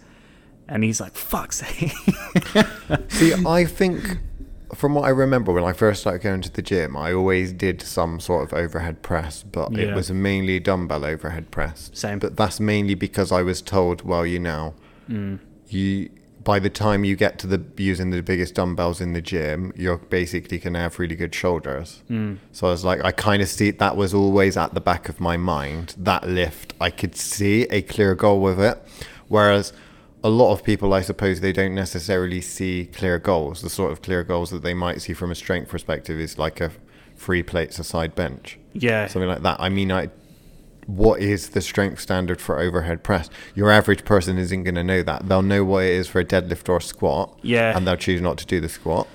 And 0.71 0.85
he's 0.85 1.00
like, 1.00 1.15
fuck's 1.17 1.59
sake. 1.59 1.93
See, 3.09 3.35
I 3.45 3.65
think 3.65 4.19
from 4.75 4.95
what 4.95 5.03
I 5.05 5.09
remember 5.09 5.53
when 5.53 5.65
I 5.65 5.73
first 5.73 6.00
started 6.03 6.23
going 6.23 6.43
to 6.43 6.53
the 6.53 6.62
gym, 6.62 6.97
I 6.97 7.12
always 7.12 7.53
did 7.53 7.83
some 7.83 8.21
sort 8.21 8.45
of 8.45 8.57
overhead 8.57 9.03
press, 9.03 9.43
but 9.43 9.73
Yeah. 9.73 9.87
it 9.89 9.95
was 9.95 10.11
mainly 10.12 10.61
dumbbell 10.61 11.05
overhead 11.05 11.50
press. 11.50 11.91
Same. 11.93 12.21
But 12.21 12.37
that's 12.37 12.61
mainly 12.61 12.95
because 12.95 13.33
I 13.33 13.43
was 13.43 13.61
told, 13.61 14.03
well, 14.03 14.25
you 14.25 14.39
know, 14.39 14.75
Mm. 15.11 15.41
you 15.69 16.11
by 16.43 16.59
the 16.59 16.71
time 16.71 17.05
you 17.05 17.17
get 17.17 17.39
to 17.41 17.47
the 17.47 17.61
using 17.77 18.09
the 18.11 18.23
biggest 18.23 18.55
dumbbells 18.55 18.99
in 19.00 19.12
the 19.12 19.21
gym, 19.21 19.73
you're 19.77 19.99
basically 19.99 20.57
going 20.57 20.73
to 20.73 20.79
have 20.79 20.99
really 20.99 21.15
good 21.15 21.35
shoulders. 21.35 22.03
Mm. 22.09 22.39
So 22.53 22.69
I 22.69 22.71
was 22.71 22.83
like, 22.83 23.05
I 23.05 23.12
kind 23.12 23.43
of 23.43 23.49
see 23.49 23.71
that 23.73 23.95
was 23.97 24.15
always 24.15 24.57
at 24.57 24.73
the 24.73 24.81
back 24.81 25.11
of 25.11 25.21
my 25.21 25.37
mind. 25.37 25.95
That 25.99 26.27
lift, 26.27 26.73
I 26.81 26.89
could 26.91 27.15
see 27.15 27.65
a 27.65 27.83
clear 27.83 28.15
goal 28.15 28.41
with 28.41 28.59
it. 28.59 28.81
Whereas 29.29 29.75
a 30.23 30.29
lot 30.29 30.53
of 30.53 30.62
people, 30.62 30.93
I 30.93 31.00
suppose, 31.03 31.41
they 31.41 31.53
don't 31.53 31.75
necessarily 31.75 32.41
see 32.41 32.89
clear 32.93 33.19
goals. 33.19 33.62
The 33.62 33.71
sort 33.71 33.91
of 33.93 34.03
clear 34.03 34.23
goals 34.23 34.50
that 34.50 34.62
they 34.62 34.75
might 34.75 35.00
see 35.03 35.12
from 35.15 35.31
a 35.31 35.35
strength 35.35 35.69
perspective 35.71 36.21
is 36.21 36.39
like 36.39 36.61
a 36.61 36.71
free 37.17 37.43
plates 37.43 37.79
a 37.79 37.85
side 37.85 38.15
bench, 38.15 38.59
Yeah. 38.73 39.07
something 39.07 39.29
like 39.29 39.43
that. 39.43 39.57
I 39.61 39.69
mean, 39.69 39.91
I. 39.93 40.11
What 40.87 41.21
is 41.21 41.50
the 41.50 41.61
strength 41.61 42.00
standard 42.00 42.41
for 42.41 42.59
overhead 42.59 43.05
press? 43.05 43.31
Your 43.55 43.71
average 43.71 44.05
person 44.05 44.39
isn't 44.39 44.65
going 44.65 44.75
to 44.75 44.83
know 44.83 45.03
that. 45.05 45.29
They'll 45.29 45.43
know 45.43 45.62
what 45.62 45.85
it 45.85 45.91
is 45.93 46.09
for 46.09 46.19
a 46.21 46.25
deadlift 46.25 46.69
or 46.69 46.79
a 46.79 46.83
squat, 46.83 47.39
Yeah. 47.43 47.77
and 47.77 47.87
they'll 47.87 47.97
choose 47.97 48.21
not 48.21 48.39
to 48.39 48.47
do 48.47 48.61
the 48.61 48.69
squat. 48.69 49.07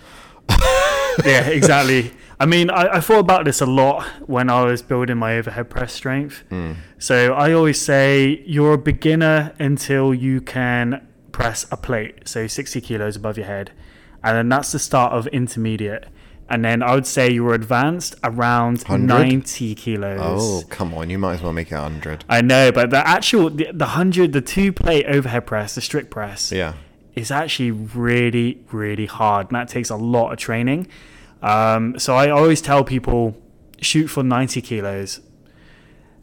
yeah, 1.25 1.47
exactly. 1.49 2.11
I 2.39 2.45
mean, 2.45 2.69
I, 2.69 2.95
I 2.97 2.99
thought 2.99 3.19
about 3.19 3.45
this 3.45 3.61
a 3.61 3.65
lot 3.65 4.03
when 4.27 4.49
I 4.49 4.63
was 4.63 4.81
building 4.81 5.17
my 5.17 5.37
overhead 5.37 5.69
press 5.69 5.93
strength. 5.93 6.43
Hmm. 6.49 6.73
So 6.99 7.33
I 7.33 7.53
always 7.53 7.79
say 7.79 8.43
you're 8.45 8.73
a 8.73 8.77
beginner 8.77 9.53
until 9.59 10.13
you 10.13 10.41
can 10.41 11.07
press 11.31 11.65
a 11.71 11.77
plate, 11.77 12.27
so 12.27 12.47
60 12.47 12.81
kilos 12.81 13.15
above 13.15 13.37
your 13.37 13.45
head. 13.47 13.71
And 14.23 14.35
then 14.37 14.49
that's 14.49 14.71
the 14.71 14.79
start 14.79 15.13
of 15.13 15.27
intermediate. 15.27 16.07
And 16.49 16.63
then 16.63 16.83
I 16.83 16.93
would 16.93 17.07
say 17.07 17.31
you're 17.31 17.53
advanced 17.55 18.15
around 18.23 18.79
100? 18.83 19.07
90 19.07 19.75
kilos. 19.75 20.19
Oh, 20.21 20.63
come 20.69 20.93
on. 20.93 21.09
You 21.09 21.17
might 21.17 21.35
as 21.35 21.41
well 21.41 21.53
make 21.53 21.71
it 21.71 21.75
100. 21.75 22.23
I 22.29 22.41
know, 22.41 22.71
but 22.71 22.89
the 22.91 23.07
actual, 23.07 23.49
the, 23.49 23.65
the 23.71 23.85
100, 23.85 24.31
the 24.33 24.41
two 24.41 24.71
plate 24.71 25.05
overhead 25.07 25.47
press, 25.47 25.73
the 25.75 25.81
strict 25.81 26.11
press, 26.11 26.51
Yeah. 26.51 26.73
is 27.15 27.31
actually 27.31 27.71
really, 27.71 28.61
really 28.71 29.05
hard, 29.07 29.47
and 29.47 29.55
that 29.55 29.69
takes 29.69 29.89
a 29.89 29.95
lot 29.95 30.33
of 30.33 30.37
training. 30.37 30.87
Um, 31.45 31.99
so 31.99 32.15
I 32.15 32.31
always 32.31 32.59
tell 32.59 32.83
people 32.83 33.37
shoot 33.79 34.07
for 34.07 34.23
90 34.23 34.61
kilos 34.61 35.21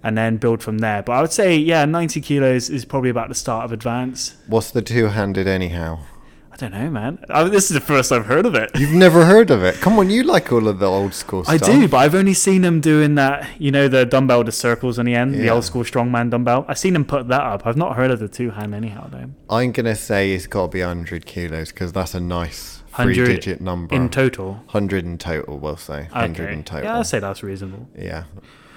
and 0.02 0.19
then 0.19 0.37
build 0.37 0.62
from 0.62 0.79
there. 0.79 1.02
But 1.02 1.12
I 1.12 1.21
would 1.21 1.33
say, 1.33 1.57
yeah, 1.57 1.85
90 1.85 2.21
kilos 2.21 2.69
is 2.69 2.85
probably 2.85 3.11
about 3.11 3.29
the 3.29 3.37
start 3.37 3.64
of 3.64 3.71
advance. 3.73 4.35
What's 4.49 4.73
the 4.73 4.83
two 4.83 5.07
handed 5.07 5.47
anyhow? 5.47 6.00
I 6.50 6.57
don't 6.57 6.73
know, 6.73 6.91
man. 6.91 7.25
I, 7.31 7.45
mean, 7.45 7.52
this 7.52 7.71
is 7.71 7.75
the 7.75 7.81
first 7.81 8.11
I've 8.11 8.26
heard 8.26 8.47
of 8.47 8.57
it. 8.57 8.73
You've 8.76 8.93
never 8.93 9.25
heard 9.25 9.50
of 9.52 9.62
it. 9.62 9.76
Come 9.76 9.99
on, 9.99 10.11
you 10.11 10.25
like 10.25 10.52
all 10.52 10.67
of 10.67 10.81
the 10.81 10.87
old 10.87 11.14
school 11.14 11.45
stuff. 11.45 11.62
I 11.62 11.64
do, 11.64 11.88
but 11.88 11.99
I've 11.99 12.17
only 12.17 12.35
seen 12.35 12.62
them 12.62 12.81
doing 12.81 13.14
that. 13.14 13.49
You 13.61 13.71
know, 13.71 13.87
the 13.87 14.05
dumbbell, 14.05 14.43
the 14.43 14.52
circles 14.52 14.99
on 14.99 15.07
the 15.07 15.14
end, 15.14 15.35
the 15.35 15.49
old 15.49 15.64
school 15.64 15.83
strongman 15.83 16.31
dumbbell. 16.31 16.67
I've 16.69 16.79
seen 16.79 16.93
them 16.95 17.05
put 17.05 17.29
that 17.29 17.41
up. 17.41 17.64
I've 17.64 17.76
not 17.76 17.97
heard 17.97 18.11
of 18.11 18.19
the 18.19 18.29
two 18.29 18.50
hand 18.50 18.75
anyhow, 18.75 19.09
though. 19.09 19.31
I'm 19.49 19.73
going 19.73 19.87
to 19.87 19.95
say 19.95 20.33
it's 20.33 20.47
got 20.47 20.62
to 20.62 20.69
be 20.69 20.81
100 20.81 21.25
kilos 21.25 21.71
because 21.71 21.93
that's 21.93 22.14
a 22.14 22.21
nice 22.21 22.82
three 22.94 23.16
100 23.16 23.26
digit 23.26 23.61
number. 23.61 23.94
In 23.94 24.08
total. 24.08 24.52
100 24.52 25.04
in 25.04 25.18
total, 25.18 25.58
we'll 25.58 25.76
say. 25.76 26.02
100 26.12 26.42
Okay. 26.42 26.52
in 26.52 26.64
total. 26.64 26.84
Yeah, 26.84 26.99
I'd 26.99 27.06
say 27.06 27.18
that's 27.18 27.42
reasonable. 27.42 27.88
Yeah. 27.96 28.25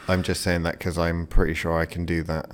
I'm 0.07 0.23
just 0.23 0.41
saying 0.41 0.63
that 0.63 0.77
because 0.77 0.97
I'm 0.97 1.27
pretty 1.27 1.53
sure 1.53 1.77
I 1.77 1.85
can 1.85 2.05
do 2.05 2.23
that. 2.23 2.49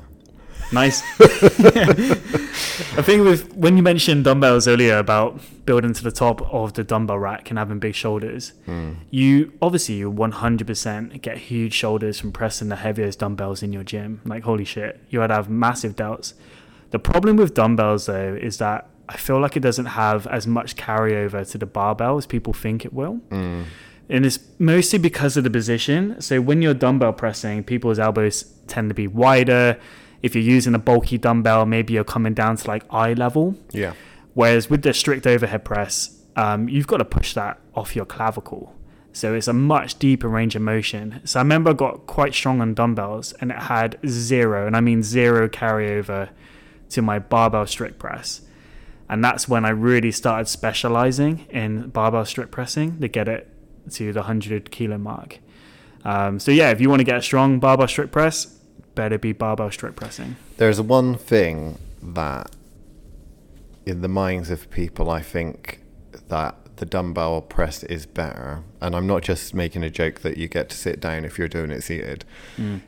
Nice. 0.71 1.01
I 1.19 3.01
think 3.01 3.23
with 3.23 3.53
when 3.55 3.75
you 3.77 3.83
mentioned 3.83 4.23
dumbbells 4.23 4.67
earlier 4.67 4.97
about 4.97 5.41
building 5.65 5.93
to 5.93 6.03
the 6.03 6.11
top 6.11 6.41
of 6.53 6.73
the 6.73 6.83
dumbbell 6.83 7.19
rack 7.19 7.49
and 7.49 7.59
having 7.59 7.79
big 7.79 7.93
shoulders, 7.93 8.53
hmm. 8.65 8.93
you 9.09 9.51
obviously 9.61 9.95
you 9.95 10.11
100% 10.11 11.21
get 11.21 11.37
huge 11.37 11.73
shoulders 11.73 12.19
from 12.19 12.31
pressing 12.31 12.69
the 12.69 12.77
heaviest 12.77 13.19
dumbbells 13.19 13.61
in 13.61 13.73
your 13.73 13.83
gym. 13.83 14.21
Like 14.25 14.43
holy 14.43 14.65
shit, 14.65 14.99
you 15.09 15.19
would 15.19 15.29
have 15.29 15.49
massive 15.49 15.95
delts. 15.95 16.33
The 16.91 16.99
problem 16.99 17.35
with 17.35 17.53
dumbbells 17.53 18.05
though 18.05 18.37
is 18.39 18.57
that 18.57 18.87
I 19.11 19.17
feel 19.17 19.39
like 19.41 19.57
it 19.57 19.59
doesn't 19.59 19.87
have 19.87 20.25
as 20.27 20.47
much 20.47 20.77
carryover 20.77 21.49
to 21.51 21.57
the 21.57 21.65
barbell 21.65 22.17
as 22.17 22.25
people 22.25 22.53
think 22.53 22.85
it 22.85 22.93
will. 22.93 23.19
Mm. 23.29 23.65
And 24.09 24.25
it's 24.25 24.39
mostly 24.57 24.99
because 24.99 25.35
of 25.35 25.43
the 25.43 25.49
position. 25.49 26.21
So 26.21 26.39
when 26.39 26.61
you're 26.61 26.73
dumbbell 26.73 27.13
pressing, 27.13 27.63
people's 27.63 27.99
elbows 27.99 28.43
tend 28.67 28.89
to 28.89 28.95
be 28.95 29.07
wider. 29.07 29.77
If 30.21 30.33
you're 30.33 30.43
using 30.43 30.75
a 30.75 30.79
bulky 30.79 31.17
dumbbell, 31.17 31.65
maybe 31.65 31.93
you're 31.93 32.05
coming 32.05 32.33
down 32.33 32.55
to 32.55 32.67
like 32.67 32.85
eye 32.89 33.13
level. 33.13 33.55
Yeah. 33.71 33.93
Whereas 34.33 34.69
with 34.69 34.83
the 34.83 34.93
strict 34.93 35.27
overhead 35.27 35.65
press, 35.65 36.23
um, 36.37 36.69
you've 36.69 36.87
got 36.87 36.97
to 36.97 37.05
push 37.05 37.33
that 37.33 37.59
off 37.75 37.95
your 37.95 38.05
clavicle. 38.05 38.73
So 39.13 39.33
it's 39.33 39.49
a 39.49 39.53
much 39.53 39.99
deeper 39.99 40.29
range 40.29 40.55
of 40.55 40.61
motion. 40.61 41.19
So 41.25 41.39
I 41.39 41.43
remember 41.43 41.71
I 41.71 41.73
got 41.73 42.07
quite 42.07 42.33
strong 42.33 42.61
on 42.61 42.73
dumbbells 42.73 43.33
and 43.41 43.51
it 43.51 43.57
had 43.57 43.99
zero, 44.07 44.67
and 44.67 44.77
I 44.77 44.79
mean 44.79 45.03
zero 45.03 45.49
carryover 45.49 46.29
to 46.91 47.01
my 47.01 47.19
barbell 47.19 47.67
strict 47.67 47.99
press. 47.99 48.41
And 49.11 49.21
that's 49.21 49.49
when 49.49 49.65
I 49.65 49.71
really 49.71 50.13
started 50.13 50.47
specializing 50.47 51.45
in 51.49 51.89
barbell 51.89 52.23
strict 52.23 52.49
pressing 52.49 53.01
to 53.01 53.09
get 53.09 53.27
it 53.27 53.45
to 53.91 54.13
the 54.13 54.21
100 54.21 54.71
kilo 54.71 54.97
mark. 54.97 55.39
Um, 56.05 56.39
so 56.39 56.49
yeah, 56.49 56.71
if 56.71 56.79
you 56.79 56.89
want 56.89 57.01
to 57.01 57.03
get 57.03 57.17
a 57.17 57.21
strong 57.21 57.59
barbell 57.59 57.89
strict 57.89 58.13
press, 58.13 58.45
better 58.95 59.17
be 59.17 59.33
barbell 59.33 59.69
strict 59.69 59.97
pressing. 59.97 60.37
There's 60.55 60.79
one 60.79 61.15
thing 61.15 61.77
that, 62.01 62.55
in 63.85 63.99
the 63.99 64.07
minds 64.07 64.49
of 64.49 64.69
people, 64.71 65.11
I 65.11 65.21
think 65.21 65.81
that 66.29 66.55
the 66.77 66.85
dumbbell 66.85 67.41
press 67.41 67.83
is 67.83 68.05
better. 68.05 68.63
And 68.79 68.95
I'm 68.95 69.07
not 69.07 69.23
just 69.23 69.53
making 69.53 69.83
a 69.83 69.89
joke 69.89 70.21
that 70.21 70.37
you 70.37 70.47
get 70.47 70.69
to 70.69 70.77
sit 70.77 71.01
down 71.01 71.25
if 71.25 71.37
you're 71.37 71.49
doing 71.49 71.69
it 71.69 71.81
seated. 71.81 72.23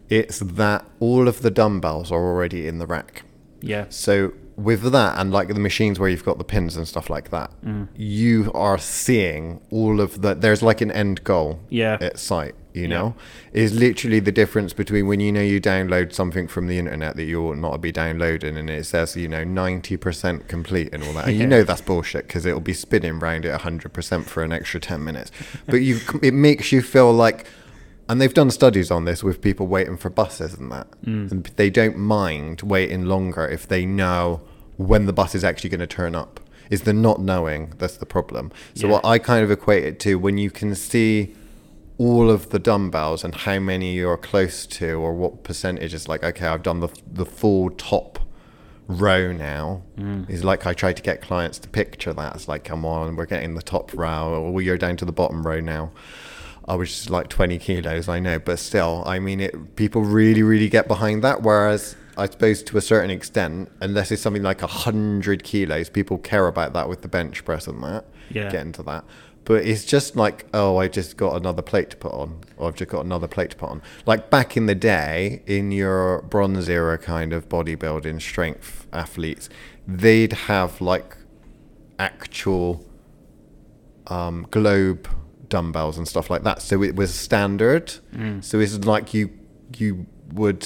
It's 0.08 0.40
that 0.40 0.86
all 1.02 1.28
of 1.28 1.42
the 1.42 1.52
dumbbells 1.52 2.14
are 2.14 2.24
already 2.24 2.66
in 2.66 2.78
the 2.78 2.88
rack. 2.88 3.24
Yeah. 3.60 3.88
So 3.90 4.34
with 4.56 4.92
that 4.92 5.18
and 5.18 5.32
like 5.32 5.48
the 5.48 5.60
machines 5.60 6.00
where 6.00 6.10
you've 6.10 6.24
got 6.26 6.38
the 6.38 6.44
pins 6.44 6.76
and 6.78 6.88
stuff 6.88 7.10
like 7.10 7.30
that, 7.32 7.52
Mm. 7.66 7.88
you 7.96 8.52
are 8.54 8.78
seeing 8.78 9.62
all 9.72 10.00
of 10.00 10.22
the. 10.22 10.36
There's 10.36 10.62
like 10.62 10.82
an 10.82 10.92
end 10.92 11.24
goal 11.24 11.60
Yeah. 11.70 11.98
at 12.02 12.20
sight, 12.20 12.54
You 12.74 12.88
know, 12.88 13.14
is 13.52 13.74
literally 13.76 14.20
the 14.20 14.32
difference 14.32 14.74
between 14.74 15.06
when 15.06 15.20
you 15.20 15.32
know 15.32 15.42
you 15.42 15.62
download 15.62 16.12
something 16.12 16.48
from 16.48 16.66
the 16.68 16.80
internet 16.80 17.16
that 17.18 17.24
you 17.26 17.40
ought 17.44 17.58
not 17.58 17.74
to 17.74 17.78
be 17.78 17.92
downloading, 17.92 18.58
and 18.58 18.68
it 18.70 18.86
says 18.88 19.16
you 19.16 19.28
know 19.28 19.44
ninety 19.44 19.96
percent 19.96 20.48
complete 20.48 20.90
and 20.92 21.04
all 21.04 21.14
that, 21.14 21.28
and 21.28 21.38
you 21.38 21.46
know 21.46 21.64
that's 21.64 21.82
bullshit 21.82 22.28
because 22.28 22.46
it'll 22.48 22.60
be 22.60 22.74
spinning 22.74 23.20
round 23.20 23.46
at 23.46 23.62
hundred 23.62 23.94
percent 23.94 24.28
for 24.28 24.42
an 24.44 24.52
extra 24.52 24.80
ten 24.80 25.04
minutes. 25.04 25.30
But 25.68 25.82
you, 25.84 26.00
it 26.24 26.34
makes 26.34 26.72
you 26.72 26.82
feel 26.82 27.14
like 27.14 27.46
and 28.10 28.20
they've 28.20 28.34
done 28.34 28.52
studies 28.52 28.92
on 28.92 29.06
this 29.06 29.24
with 29.24 29.42
people 29.42 29.68
waiting 29.68 29.98
for 29.98 30.10
buses 30.10 30.54
and 30.54 30.72
that. 30.72 30.88
Mm. 31.06 31.32
And 31.32 31.46
they 31.56 31.70
don't 31.70 31.98
mind 31.98 32.62
waiting 32.62 33.06
longer 33.06 33.48
if 33.48 33.68
they 33.68 33.86
know 33.86 34.42
when 34.78 35.06
the 35.06 35.14
bus 35.14 35.36
is 35.36 35.44
actually 35.44 35.70
going 35.70 35.80
to 35.80 35.88
turn 35.88 36.16
up. 36.16 36.40
Is 36.70 36.82
the 36.82 36.94
not 36.94 37.20
knowing 37.22 37.74
that's 37.78 37.98
the 37.98 38.06
problem. 38.06 38.52
So 38.76 38.88
Yeah. 38.88 38.94
what 38.94 39.06
I 39.06 39.20
kind 39.20 39.44
of 39.44 39.52
equate 39.52 39.84
it 39.84 40.00
to 40.02 40.16
when 40.16 40.38
you 40.38 40.50
can 40.50 40.76
see 40.76 41.36
all 41.98 42.30
of 42.32 42.50
the 42.50 42.60
dumbbells 42.60 43.24
and 43.24 43.36
how 43.36 43.60
many 43.60 43.94
you're 43.94 44.18
close 44.18 44.66
to 44.66 44.94
or 44.96 45.14
what 45.14 45.44
percentage 45.44 45.94
is 45.94 46.08
like 46.08 46.24
okay 46.24 46.48
I've 46.48 46.64
done 46.64 46.80
the 46.80 46.90
the 47.10 47.26
full 47.26 47.70
top 47.70 48.18
row 48.88 49.32
now 49.32 49.84
mm. 49.98 50.28
is 50.30 50.44
like 50.44 50.66
I 50.66 50.74
try 50.74 50.92
to 50.92 51.02
get 51.02 51.22
clients 51.22 51.60
to 51.60 51.70
picture 51.70 52.12
that 52.14 52.36
it's 52.36 52.48
like 52.48 52.64
come 52.64 52.84
on 52.84 53.16
we're 53.16 53.28
getting 53.28 53.54
the 53.54 53.62
top 53.62 53.94
row 53.94 54.44
or 54.44 54.62
you're 54.62 54.78
down 54.78 54.98
to 54.98 55.06
the 55.06 55.12
bottom 55.12 55.46
row 55.46 55.60
now 55.60 55.92
I 56.68 56.76
was 56.76 57.10
like 57.10 57.28
20 57.30 57.58
kilos 57.60 58.08
I 58.08 58.20
know 58.20 58.40
but 58.40 58.60
still 58.60 59.04
I 59.06 59.20
mean 59.20 59.40
it 59.40 59.76
people 59.76 60.02
really 60.04 60.44
really 60.44 60.70
get 60.70 60.88
behind 60.88 61.24
that 61.24 61.42
whereas 61.42 61.96
I 62.16 62.28
suppose 62.28 62.62
to 62.64 62.78
a 62.78 62.82
certain 62.82 63.10
extent 63.10 63.72
unless 63.82 64.12
it's 64.12 64.22
something 64.22 64.44
like 64.44 64.62
100 64.62 65.44
kilos 65.44 65.90
people 65.90 66.18
care 66.18 66.48
about 66.48 66.74
that 66.74 66.88
with 66.88 67.02
the 67.02 67.08
bench 67.08 67.44
press 67.44 67.68
and 67.68 67.84
that 67.84 68.06
Yeah. 68.30 68.50
get 68.52 68.62
into 68.66 68.84
that 68.84 69.04
but 69.46 69.66
it's 69.66 69.84
just 69.84 70.16
like 70.16 70.46
oh 70.54 70.78
i 70.78 70.88
just 70.88 71.18
got 71.18 71.36
another 71.36 71.62
plate 71.62 71.90
to 71.90 71.98
put 71.98 72.14
on 72.14 72.40
or 72.56 72.70
i've 72.70 72.76
just 72.76 72.90
got 72.90 73.04
another 73.04 73.28
plate 73.28 73.50
to 73.50 73.58
put 73.58 73.68
on 73.70 73.82
like 74.06 74.30
back 74.30 74.56
in 74.56 74.68
the 74.68 74.76
day 74.76 75.42
in 75.46 75.70
your 75.72 76.22
bronze 76.22 76.70
era 76.70 76.98
kind 76.98 77.34
of 77.34 77.50
bodybuilding 77.50 78.22
strength 78.22 78.88
athletes 78.94 79.50
they'd 79.86 80.32
have 80.48 80.80
like 80.80 81.18
actual 82.00 82.86
um, 84.08 84.48
globe 84.52 85.10
dumbbells 85.56 85.96
and 86.00 86.08
stuff 86.14 86.28
like 86.34 86.44
that 86.48 86.58
so 86.70 86.76
it 86.90 86.96
was 87.02 87.12
standard 87.14 87.86
mm. 88.16 88.44
so 88.44 88.54
it's 88.64 88.76
like 88.94 89.14
you 89.18 89.30
you 89.82 90.06
would 90.42 90.64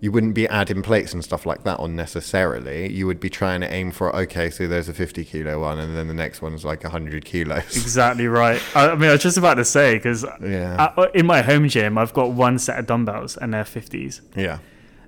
you 0.00 0.12
wouldn't 0.12 0.34
be 0.34 0.46
adding 0.48 0.82
plates 0.82 1.14
and 1.14 1.24
stuff 1.24 1.46
like 1.46 1.64
that 1.64 1.80
on 1.80 1.96
necessarily. 1.96 2.92
You 2.92 3.06
would 3.08 3.18
be 3.18 3.30
trying 3.30 3.62
to 3.62 3.72
aim 3.72 3.90
for 3.90 4.14
okay, 4.14 4.50
so 4.50 4.68
there's 4.68 4.90
a 4.90 4.92
50 4.94 5.24
kilo 5.24 5.54
one, 5.62 5.78
and 5.78 5.96
then 5.96 6.06
the 6.06 6.14
next 6.14 6.42
one's 6.42 6.64
like 6.66 6.82
100 6.82 7.24
kilos. 7.24 7.64
Exactly 7.76 8.26
right. 8.28 8.60
I, 8.74 8.90
I 8.90 8.94
mean, 8.94 9.08
I 9.08 9.12
was 9.12 9.22
just 9.22 9.38
about 9.38 9.54
to 9.54 9.64
say 9.64 9.94
because 9.96 10.24
Yeah. 10.42 10.92
in 11.14 11.24
my 11.24 11.40
home 11.40 11.66
gym, 11.68 11.96
I've 11.96 12.12
got 12.12 12.32
one 12.32 12.58
set 12.58 12.78
of 12.78 12.86
dumbbells 12.86 13.38
and 13.38 13.54
they're 13.54 13.64
fifties. 13.64 14.20
Yeah, 14.36 14.58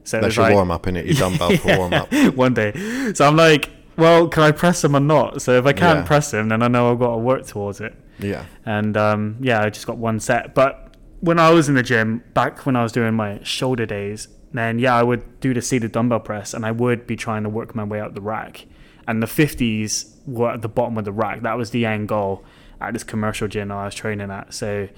So 0.05 0.21
that's 0.23 0.37
your 0.37 0.47
like, 0.47 0.55
warm 0.55 0.71
up, 0.71 0.87
in 0.87 0.97
it? 0.97 1.05
Your 1.05 1.17
dumbbell 1.25 1.55
for 1.59 1.77
warm 1.77 1.93
up. 1.93 2.11
one 2.35 2.55
day. 2.55 2.73
So 3.15 3.27
I'm 3.29 3.37
like, 3.37 3.69
well, 3.99 4.27
can 4.27 4.43
I 4.43 4.53
press 4.53 4.81
them 4.81 4.97
or 4.97 5.01
not? 5.01 5.43
So 5.43 5.53
if 5.59 5.67
I 5.67 5.75
can't 5.75 6.01
Yeah. 6.01 6.07
press 6.07 6.31
them, 6.31 6.49
then 6.49 6.63
I 6.63 6.69
know 6.69 6.91
I've 6.91 6.99
got 6.99 7.11
to 7.13 7.19
work 7.19 7.47
towards 7.47 7.81
it. 7.83 7.95
Yeah, 8.19 8.47
And 8.67 8.97
um, 8.97 9.37
yeah, 9.41 9.63
I 9.63 9.71
just 9.71 9.87
got 9.87 9.97
one 9.97 10.21
set. 10.21 10.55
But 10.55 10.97
when 11.21 11.39
I 11.39 11.51
was 11.51 11.69
in 11.69 11.75
the 11.75 11.83
gym, 11.83 12.23
back 12.35 12.67
when 12.67 12.77
I 12.77 12.83
was 12.83 12.93
doing 12.93 13.15
my 13.15 13.41
shoulder 13.43 13.87
days, 13.87 14.29
then 14.53 14.79
yeah, 14.79 14.95
I 14.97 15.03
would 15.03 15.41
do 15.41 15.53
the 15.55 15.63
seated 15.63 15.93
dumbbell 15.93 16.21
press 16.21 16.55
and 16.55 16.65
I 16.65 16.73
would 16.73 17.07
be 17.07 17.17
trying 17.17 17.43
to 17.43 17.49
work 17.49 17.75
my 17.75 17.85
way 17.85 18.01
up 18.01 18.15
the 18.15 18.21
rack. 18.21 18.67
and 19.07 19.23
the 19.23 19.27
50s 19.27 20.15
were 20.27 20.51
at 20.51 20.63
the 20.63 20.69
bottom 20.69 20.99
of 20.99 21.05
the 21.05 21.13
rack. 21.13 21.41
That 21.43 21.57
was 21.57 21.71
the 21.71 21.87
end 21.87 22.09
goal 22.09 22.45
at 22.81 22.93
this 22.93 23.05
commercial 23.05 23.49
gym 23.49 23.73
I 23.73 23.87
was 23.87 23.95
training 23.95 24.31
at. 24.31 24.53
So 24.53 24.89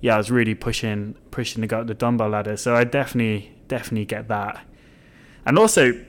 yeah, 0.00 0.14
I 0.14 0.18
was 0.18 0.30
really 0.30 0.54
pushing 0.54 1.14
pushing 1.30 1.60
to 1.62 1.68
go 1.68 1.80
up 1.80 1.86
the 1.86 1.94
dumbbell 1.94 2.30
ladder. 2.30 2.56
So 2.56 2.74
I 2.74 2.84
definitely 2.84 3.54
definitely 3.68 4.06
get 4.06 4.28
that. 4.28 4.66
And 5.46 5.58
also, 5.58 6.04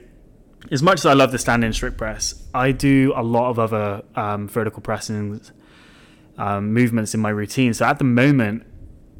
as 0.70 0.82
much 0.82 0.98
as 1.00 1.06
I 1.06 1.12
love 1.14 1.32
the 1.32 1.38
standing 1.38 1.72
strict 1.72 1.96
press, 1.96 2.42
I 2.52 2.72
do 2.72 3.12
a 3.16 3.22
lot 3.22 3.50
of 3.50 3.58
other 3.58 4.02
um, 4.16 4.48
vertical 4.48 4.82
pressing 4.82 5.40
um, 6.36 6.72
movements 6.72 7.14
in 7.14 7.20
my 7.20 7.30
routine. 7.30 7.74
So 7.74 7.84
at 7.84 7.98
the 7.98 8.04
moment, 8.04 8.64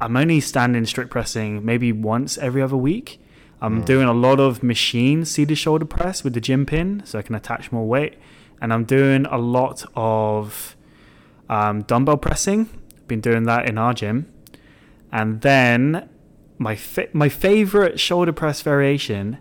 I'm 0.01 0.17
only 0.17 0.39
standing 0.39 0.85
strict 0.85 1.11
pressing 1.11 1.63
maybe 1.65 1.91
once 1.91 2.37
every 2.37 2.61
other 2.61 2.77
week. 2.77 3.19
I'm 3.61 3.85
doing 3.85 4.07
a 4.09 4.13
lot 4.13 4.41
of 4.41 4.61
machine 4.61 5.23
seated 5.23 5.57
shoulder 5.57 5.85
press 5.85 6.21
with 6.21 6.33
the 6.33 6.41
gym 6.41 6.65
pin 6.65 7.01
so 7.05 7.17
I 7.17 7.21
can 7.21 7.33
attach 7.33 7.71
more 7.71 7.87
weight. 7.87 8.15
And 8.59 8.73
I'm 8.73 8.83
doing 8.83 9.25
a 9.27 9.37
lot 9.37 9.85
of 9.95 10.75
um, 11.49 11.83
dumbbell 11.83 12.17
pressing. 12.17 12.67
Been 13.07 13.21
doing 13.21 13.43
that 13.43 13.69
in 13.69 13.77
our 13.77 13.93
gym. 13.93 14.29
And 15.13 15.39
then 15.41 16.09
my 16.57 16.75
fa- 16.75 17.07
my 17.13 17.29
favorite 17.29 18.01
shoulder 18.01 18.33
press 18.33 18.61
variation 18.61 19.37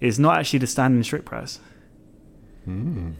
is 0.00 0.20
not 0.20 0.38
actually 0.38 0.60
the 0.60 0.66
standing 0.68 1.02
strict 1.02 1.24
press. 1.24 1.58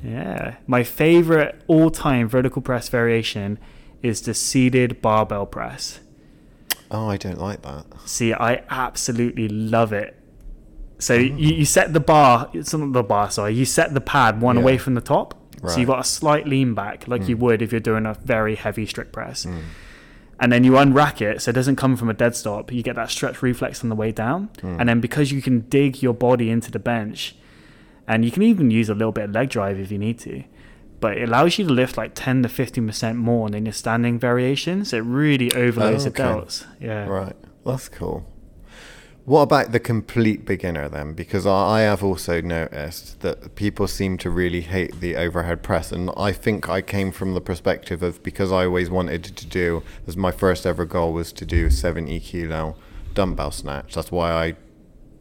Yeah, 0.05 0.57
my 0.67 0.85
favorite 0.85 1.63
all-time 1.67 2.29
vertical 2.29 2.63
press 2.63 2.89
variation 2.89 3.59
is 4.05 4.21
the 4.23 4.35
seated 4.35 5.01
barbell 5.03 5.47
press. 5.47 6.01
Oh, 6.91 7.09
I 7.09 7.17
don't 7.17 7.39
like 7.41 7.63
that. 7.63 7.87
See, 8.05 8.33
I 8.33 8.63
absolutely 8.71 9.49
love 9.49 9.93
it. 9.93 10.17
So 10.99 11.15
you, 11.15 11.33
you 11.57 11.65
set 11.65 11.93
the 11.93 12.01
bar, 12.01 12.49
it's 12.53 12.73
not 12.73 12.93
the 12.93 13.03
bar, 13.03 13.31
sorry, 13.31 13.55
you 13.55 13.65
set 13.65 13.95
the 13.95 14.01
pad 14.01 14.41
one 14.41 14.57
Yeah. 14.57 14.63
away 14.63 14.79
from 14.79 14.95
the 14.95 15.01
top. 15.01 15.41
So 15.67 15.79
you've 15.79 15.89
got 15.89 16.01
a 16.01 16.05
slight 16.05 16.47
lean 16.47 16.75
back, 16.75 17.09
like 17.09 17.27
you 17.27 17.37
Mm. 17.39 17.41
would 17.41 17.63
if 17.63 17.73
you're 17.73 17.81
doing 17.81 18.05
a 18.05 18.13
very 18.23 18.55
heavy 18.55 18.85
strict 18.85 19.13
press. 19.13 19.47
Mm. 19.47 19.61
And 20.39 20.53
then 20.53 20.63
you 20.63 20.73
unrack 20.73 21.23
it, 21.23 21.41
so 21.41 21.51
it 21.51 21.55
doesn't 21.55 21.77
come 21.77 21.97
from 21.97 22.11
a 22.11 22.13
dead 22.15 22.37
stop. 22.37 22.71
You 22.71 22.83
get 22.83 22.97
that 22.97 23.11
stretch 23.11 23.41
reflex 23.41 23.83
on 23.83 23.89
the 23.89 23.95
way 23.95 24.13
down. 24.13 24.51
Mm. 24.59 24.77
And 24.81 24.89
then 24.91 25.01
because 25.01 25.33
you 25.33 25.41
can 25.41 25.61
dig 25.71 26.03
your 26.03 26.13
body 26.13 26.51
into 26.51 26.71
the 26.71 26.79
bench, 26.79 27.35
and 28.07 28.27
you 28.27 28.31
can 28.31 28.43
even 28.43 28.71
use 28.71 28.91
a 28.91 28.95
little 28.95 29.13
bit 29.13 29.25
of 29.25 29.31
leg 29.33 29.49
drive 29.49 29.79
if 29.81 29.91
you 29.91 29.97
need 29.97 30.19
to, 30.19 30.45
but 31.05 31.19
it 31.19 31.29
allows 31.29 31.59
you 31.59 31.67
to 31.67 31.71
lift 31.71 31.99
like 31.99 32.13
10 32.15 32.45
to 32.45 32.49
15% 32.49 33.17
more 33.17 33.51
than 33.51 33.67
your 33.67 33.75
standing 33.75 34.19
variations. 34.19 34.95
It 34.95 35.01
really 35.01 35.53
overloads 35.53 36.07
Oh, 36.07 36.09
the 36.09 36.23
okay. 36.23 36.23
delts. 36.41 36.65
Yeah. 36.81 37.05
Right, 37.07 37.37
that's 37.67 37.91
cool. 37.91 38.25
What 39.27 39.43
about 39.43 39.73
the 39.73 39.81
complete 39.81 40.47
beginner 40.47 40.89
then? 40.89 41.13
Because 41.13 41.45
I 41.45 41.61
I 41.77 41.81
have 41.83 42.03
also 42.03 42.41
noticed 42.41 43.21
that 43.21 43.55
people 43.55 43.87
seem 43.87 44.17
to 44.17 44.31
really 44.31 44.63
hate 44.63 45.01
the 45.01 45.17
overhead 45.17 45.63
press, 45.63 45.93
and 45.93 46.11
I 46.17 46.33
think 46.33 46.71
I 46.71 46.81
came 46.81 47.13
from 47.13 47.35
the 47.35 47.41
perspective 47.43 48.03
of 48.03 48.23
because 48.23 48.51
I 48.51 48.65
always 48.65 48.89
wanted 48.89 49.25
to 49.25 49.47
do. 49.47 49.83
As 50.07 50.17
my 50.17 50.31
first 50.31 50.65
ever 50.65 50.87
goal 50.87 51.13
was 51.13 51.33
to 51.35 51.45
do 51.45 51.69
seventy 51.69 52.19
kilo 52.19 52.77
dumbbell 53.13 53.51
snatch. 53.51 53.95
That's 53.95 54.11
why 54.11 54.33
I 54.33 54.57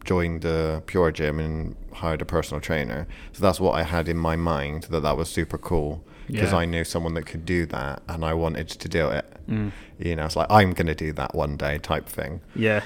joined 0.05 0.43
the 0.43 0.81
Pure 0.85 1.11
Gym 1.11 1.39
and 1.41 1.75
hired 1.95 2.21
a 2.21 2.25
personal 2.25 2.61
trainer. 2.61 3.07
So 3.31 3.41
that's 3.41 3.59
what 3.59 3.73
I 3.73 3.83
had 3.83 4.07
in 4.09 4.17
my 4.17 4.35
mind 4.35 4.83
that 4.83 5.01
that 5.01 5.17
was 5.17 5.29
super 5.29 5.57
cool 5.57 6.03
because 6.27 6.51
Yeah. 6.51 6.57
I 6.59 6.65
knew 6.65 6.83
someone 6.83 7.13
that 7.15 7.25
could 7.25 7.45
do 7.45 7.65
that, 7.67 8.01
and 8.07 8.23
I 8.23 8.33
wanted 8.33 8.69
to 8.69 8.87
do 8.89 9.09
it. 9.09 9.25
Mm. 9.49 9.71
You 9.99 10.15
know, 10.15 10.25
it's 10.25 10.35
like 10.35 10.47
I'm 10.49 10.73
gonna 10.73 10.95
do 10.95 11.11
that 11.13 11.35
one 11.35 11.57
day 11.57 11.77
type 11.79 12.07
thing. 12.07 12.41
Yeah. 12.55 12.81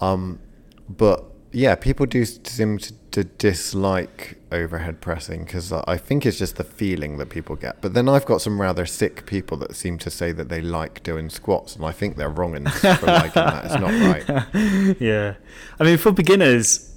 Um, 0.00 0.38
but 0.88 1.24
yeah, 1.52 1.74
people 1.74 2.06
do 2.06 2.24
seem 2.24 2.78
to, 2.78 2.92
to 3.12 3.24
dislike 3.24 4.38
overhead 4.50 5.00
pressing 5.00 5.44
because 5.44 5.70
I 5.72 5.96
think 5.98 6.24
it's 6.26 6.38
just 6.38 6.56
the 6.56 6.64
feeling 6.64 7.18
that 7.18 7.28
people 7.30 7.56
get. 7.56 7.80
But 7.80 7.92
then 7.94 8.08
I've 8.08 8.24
got 8.26 8.40
some 8.42 8.60
rather 8.60 8.84
sick 8.86 9.26
people 9.26 9.56
that 9.58 9.74
seem 9.76 9.98
to 9.98 10.10
say 10.10 10.32
that 10.32 10.48
they 10.48 10.60
like 10.60 11.02
doing 11.02 11.30
squats, 11.30 11.76
and 11.76 11.84
I 11.84 11.92
think 11.92 12.16
they're 12.16 12.30
wrong 12.30 12.56
in 12.56 12.66
for 12.66 13.06
liking 13.06 13.32
that. 13.42 13.64
It's 13.66 13.74
not 13.74 13.90
right. 13.90 14.96
yeah. 15.00 15.34
I 15.78 15.84
mean, 15.84 15.98
for 15.98 16.10
beginners, 16.12 16.91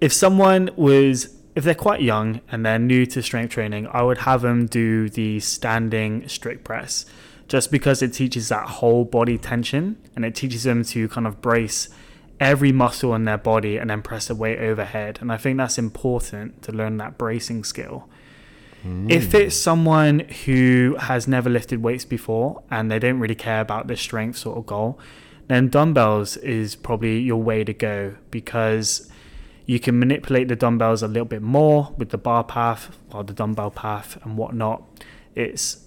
if 0.00 0.12
someone 0.12 0.70
was, 0.76 1.36
if 1.54 1.64
they're 1.64 1.74
quite 1.74 2.02
young 2.02 2.40
and 2.50 2.64
they're 2.64 2.78
new 2.78 3.06
to 3.06 3.22
strength 3.22 3.52
training, 3.52 3.86
I 3.88 4.02
would 4.02 4.18
have 4.18 4.42
them 4.42 4.66
do 4.66 5.08
the 5.08 5.40
standing 5.40 6.28
strict 6.28 6.64
press 6.64 7.06
just 7.48 7.72
because 7.72 8.00
it 8.00 8.12
teaches 8.12 8.48
that 8.48 8.66
whole 8.68 9.04
body 9.04 9.36
tension 9.36 9.96
and 10.14 10.24
it 10.24 10.34
teaches 10.34 10.62
them 10.62 10.84
to 10.84 11.08
kind 11.08 11.26
of 11.26 11.42
brace 11.42 11.88
every 12.38 12.72
muscle 12.72 13.14
in 13.14 13.24
their 13.24 13.36
body 13.36 13.76
and 13.76 13.90
then 13.90 14.00
press 14.00 14.28
the 14.28 14.34
weight 14.34 14.58
overhead. 14.58 15.18
And 15.20 15.32
I 15.32 15.36
think 15.36 15.58
that's 15.58 15.76
important 15.76 16.62
to 16.62 16.72
learn 16.72 16.96
that 16.98 17.18
bracing 17.18 17.64
skill. 17.64 18.08
If 18.82 19.32
hmm. 19.32 19.36
it's 19.36 19.56
someone 19.56 20.20
who 20.46 20.96
has 20.98 21.28
never 21.28 21.50
lifted 21.50 21.82
weights 21.82 22.06
before 22.06 22.62
and 22.70 22.90
they 22.90 22.98
don't 22.98 23.18
really 23.18 23.34
care 23.34 23.60
about 23.60 23.88
the 23.88 23.96
strength 23.96 24.38
sort 24.38 24.56
of 24.56 24.64
goal, 24.64 24.98
then 25.48 25.68
dumbbells 25.68 26.38
is 26.38 26.76
probably 26.76 27.18
your 27.18 27.42
way 27.42 27.62
to 27.62 27.74
go 27.74 28.14
because 28.30 29.09
you 29.70 29.78
can 29.78 30.00
manipulate 30.00 30.48
the 30.48 30.56
dumbbells 30.56 31.00
a 31.00 31.06
little 31.06 31.24
bit 31.24 31.42
more 31.42 31.94
with 31.96 32.08
the 32.08 32.18
bar 32.18 32.42
path 32.42 32.98
or 33.12 33.22
the 33.22 33.32
dumbbell 33.32 33.70
path 33.70 34.18
and 34.24 34.36
whatnot. 34.36 34.82
It's 35.36 35.86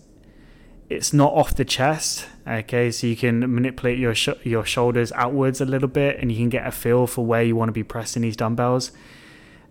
it's 0.89 1.11
not 1.11 1.33
off 1.33 1.53
the 1.55 1.65
chest, 1.65 2.25
okay? 2.47 2.91
So 2.91 3.07
you 3.07 3.17
can 3.17 3.53
manipulate 3.53 3.99
your 3.99 4.15
sh- 4.15 4.41
your 4.43 4.63
shoulders 4.63 5.11
outwards 5.11 5.59
a 5.59 5.65
little 5.65 5.89
bit, 5.89 6.17
and 6.17 6.31
you 6.31 6.37
can 6.37 6.47
get 6.47 6.65
a 6.65 6.71
feel 6.71 7.07
for 7.07 7.25
where 7.25 7.43
you 7.43 7.57
want 7.57 7.67
to 7.67 7.73
be 7.73 7.83
pressing 7.83 8.21
these 8.21 8.37
dumbbells. 8.37 8.93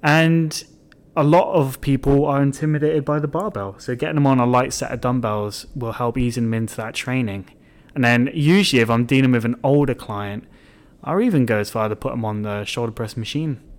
And 0.02 0.62
a 1.16 1.24
lot 1.24 1.54
of 1.54 1.80
people 1.80 2.26
are 2.26 2.42
intimidated 2.42 3.06
by 3.06 3.18
the 3.18 3.28
barbell, 3.28 3.78
so 3.78 3.96
getting 3.96 4.16
them 4.16 4.26
on 4.26 4.38
a 4.38 4.44
light 4.44 4.74
set 4.74 4.92
of 4.92 5.00
dumbbells 5.00 5.64
will 5.74 5.92
help 5.92 6.18
easing 6.18 6.44
them 6.44 6.54
into 6.54 6.76
that 6.76 6.92
training. 6.92 7.48
And 7.94 8.04
then 8.04 8.28
usually, 8.34 8.82
if 8.82 8.90
I'm 8.90 9.06
dealing 9.06 9.32
with 9.32 9.46
an 9.46 9.58
older 9.64 9.94
client, 9.94 10.44
I'll 11.02 11.22
even 11.22 11.46
go 11.46 11.56
as 11.56 11.70
far 11.70 11.88
to 11.88 11.96
put 11.96 12.10
them 12.10 12.26
on 12.26 12.42
the 12.42 12.66
shoulder 12.66 12.92
press 12.92 13.16
machine. 13.16 13.71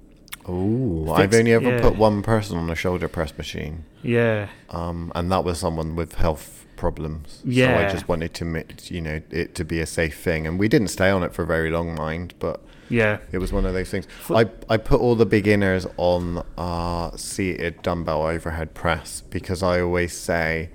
Ooh, 0.50 1.12
I've 1.12 1.34
only 1.34 1.54
ever 1.54 1.70
yeah. 1.76 1.82
put 1.82 1.96
one 1.98 2.22
person 2.22 2.58
on 2.58 2.70
a 2.70 2.76
shoulder 2.76 3.08
press 3.08 3.38
machine, 3.38 3.86
Yeah, 4.02 4.50
um, 4.70 5.12
and 5.16 5.32
that 5.32 5.44
was 5.44 5.60
someone 5.60 5.96
with 5.96 6.16
health 6.16 6.66
problems. 6.76 7.42
Yeah. 7.46 7.80
so 7.80 7.88
I 7.88 7.92
just 7.92 8.08
wanted 8.10 8.34
to, 8.36 8.66
you 8.94 9.02
know, 9.02 9.22
it 9.30 9.56
to 9.56 9.64
be 9.64 9.80
a 9.80 9.86
safe 9.86 10.20
thing, 10.20 10.46
and 10.48 10.60
we 10.60 10.68
didn't 10.68 10.90
stay 10.90 11.10
on 11.10 11.24
it 11.24 11.34
for 11.34 11.46
very 11.46 11.70
long, 11.70 11.96
mind, 11.96 12.34
but. 12.40 12.60
yeah, 12.90 13.20
It 13.32 13.38
was 13.38 13.54
one 13.54 13.66
of 13.66 13.74
those 13.74 13.90
things. 13.90 14.06
For- 14.22 14.36
I, 14.38 14.46
I 14.70 14.78
put 14.78 15.00
all 15.00 15.16
the 15.16 15.26
beginners 15.26 15.88
on 15.98 16.44
uh, 16.58 17.16
seated 17.16 17.82
dumbbell 17.82 18.24
overhead 18.24 18.74
press 18.74 19.22
because 19.22 19.64
I 19.64 19.80
always 19.82 20.12
say 20.18 20.70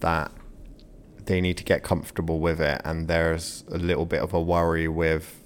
that 0.00 0.30
they 1.26 1.40
need 1.40 1.56
to 1.56 1.64
get 1.64 1.82
comfortable 1.82 2.38
with 2.40 2.60
it, 2.60 2.80
and 2.84 3.08
there's 3.08 3.64
a 3.70 3.78
little 3.78 4.06
bit 4.06 4.20
of 4.20 4.32
a 4.32 4.40
worry 4.40 4.86
with 4.88 5.38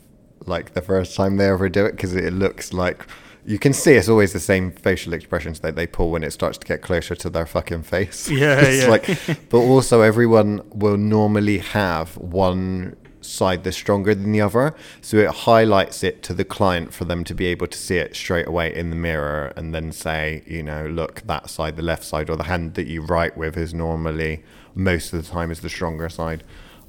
like 0.44 0.74
the 0.74 0.82
first 0.82 1.16
time 1.16 1.38
they 1.38 1.48
ever 1.48 1.68
do 1.68 1.84
it 1.86 1.92
because 1.92 2.14
it 2.14 2.32
looks 2.32 2.72
like 2.72 3.06
you 3.46 3.58
can 3.58 3.72
see 3.72 3.92
it's 3.94 4.08
always 4.08 4.32
the 4.32 4.40
same 4.40 4.72
facial 4.72 5.12
expressions 5.12 5.60
that 5.60 5.76
they 5.76 5.86
pull 5.86 6.10
when 6.10 6.24
it 6.24 6.32
starts 6.32 6.58
to 6.58 6.66
get 6.66 6.82
closer 6.82 7.14
to 7.14 7.30
their 7.30 7.46
fucking 7.46 7.82
face. 7.82 8.28
Yeah, 8.30 8.60
It's 8.60 8.82
yeah. 8.84 8.90
like, 8.90 9.48
but 9.50 9.58
also 9.58 10.00
everyone 10.02 10.62
will 10.74 10.96
normally 10.96 11.58
have 11.58 12.16
one 12.16 12.96
side 13.20 13.64
that's 13.64 13.76
stronger 13.76 14.14
than 14.14 14.32
the 14.32 14.40
other, 14.40 14.74
so 15.00 15.16
it 15.16 15.28
highlights 15.30 16.04
it 16.04 16.22
to 16.24 16.34
the 16.34 16.44
client 16.44 16.92
for 16.92 17.04
them 17.04 17.24
to 17.24 17.34
be 17.34 17.46
able 17.46 17.66
to 17.66 17.78
see 17.78 17.96
it 17.98 18.14
straight 18.14 18.46
away 18.46 18.74
in 18.74 18.90
the 18.90 18.96
mirror 18.96 19.52
and 19.56 19.74
then 19.74 19.90
say, 19.92 20.42
you 20.46 20.62
know, 20.62 20.86
look, 20.86 21.22
that 21.22 21.48
side, 21.50 21.76
the 21.76 21.82
left 21.82 22.04
side, 22.04 22.28
or 22.30 22.36
the 22.36 22.44
hand 22.44 22.74
that 22.74 22.86
you 22.86 23.00
write 23.02 23.36
with 23.36 23.56
is 23.56 23.72
normally 23.74 24.42
most 24.74 25.12
of 25.12 25.24
the 25.24 25.28
time 25.30 25.50
is 25.50 25.60
the 25.60 25.68
stronger 25.68 26.08
side. 26.08 26.42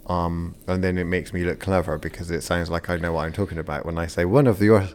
Um, 0.07 0.55
and 0.67 0.83
then 0.83 0.97
it 0.97 1.03
makes 1.03 1.33
me 1.33 1.43
look 1.43 1.59
clever 1.59 1.97
because 1.97 2.31
it 2.31 2.41
sounds 2.41 2.69
like 2.69 2.89
I 2.89 2.95
know 2.97 3.13
what 3.13 3.25
I'm 3.25 3.33
talking 3.33 3.57
about 3.57 3.85
when 3.85 3.97
I 3.97 4.07
say 4.07 4.23
one 4.23 4.47
of 4.47 4.61
your 4.61 4.87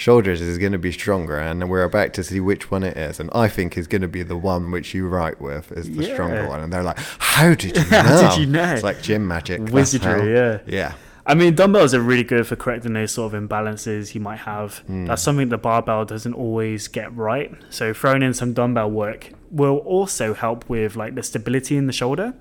shoulders 0.00 0.40
is 0.40 0.56
going 0.56 0.72
to 0.72 0.78
be 0.78 0.90
stronger, 0.90 1.38
and 1.38 1.68
we're 1.68 1.84
about 1.84 2.14
to 2.14 2.24
see 2.24 2.40
which 2.40 2.70
one 2.70 2.82
it 2.82 2.96
is. 2.96 3.20
And 3.20 3.30
I 3.34 3.48
think 3.48 3.76
is 3.76 3.86
going 3.86 4.02
to 4.02 4.08
be 4.08 4.22
the 4.22 4.36
one 4.36 4.70
which 4.70 4.94
you 4.94 5.06
write 5.06 5.40
with 5.40 5.70
is 5.72 5.90
the 5.90 6.04
stronger 6.04 6.48
one. 6.48 6.60
And 6.60 6.72
they're 6.72 6.82
like, 6.82 6.98
"How 7.18 7.54
did 7.54 7.76
you 7.76 7.84
know? 7.90 8.02
How 8.02 8.30
did 8.30 8.40
you 8.40 8.46
know? 8.46 8.72
It's 8.72 8.82
like 8.82 9.02
gym 9.02 9.28
magic, 9.28 9.60
Wizardry, 9.60 10.34
yeah. 10.34 10.58
yeah. 10.66 10.94
I 11.26 11.34
mean, 11.34 11.54
dumbbells 11.54 11.94
are 11.94 12.00
really 12.00 12.24
good 12.24 12.46
for 12.46 12.56
correcting 12.56 12.94
those 12.94 13.12
sort 13.12 13.34
of 13.34 13.40
imbalances 13.40 14.14
you 14.14 14.20
might 14.20 14.40
have. 14.40 14.78
Hmm. 14.78 15.04
That's 15.04 15.22
something 15.22 15.50
the 15.50 15.58
barbell 15.58 16.04
doesn't 16.06 16.32
always 16.32 16.88
get 16.88 17.14
right. 17.14 17.52
So 17.68 17.92
throwing 17.92 18.22
in 18.22 18.32
some 18.32 18.54
dumbbell 18.54 18.90
work 18.90 19.32
will 19.50 19.76
also 19.78 20.32
help 20.34 20.68
with 20.68 20.96
like 20.96 21.14
the 21.14 21.22
stability 21.22 21.76
in 21.76 21.86
the 21.86 21.92
shoulder. 21.92 22.34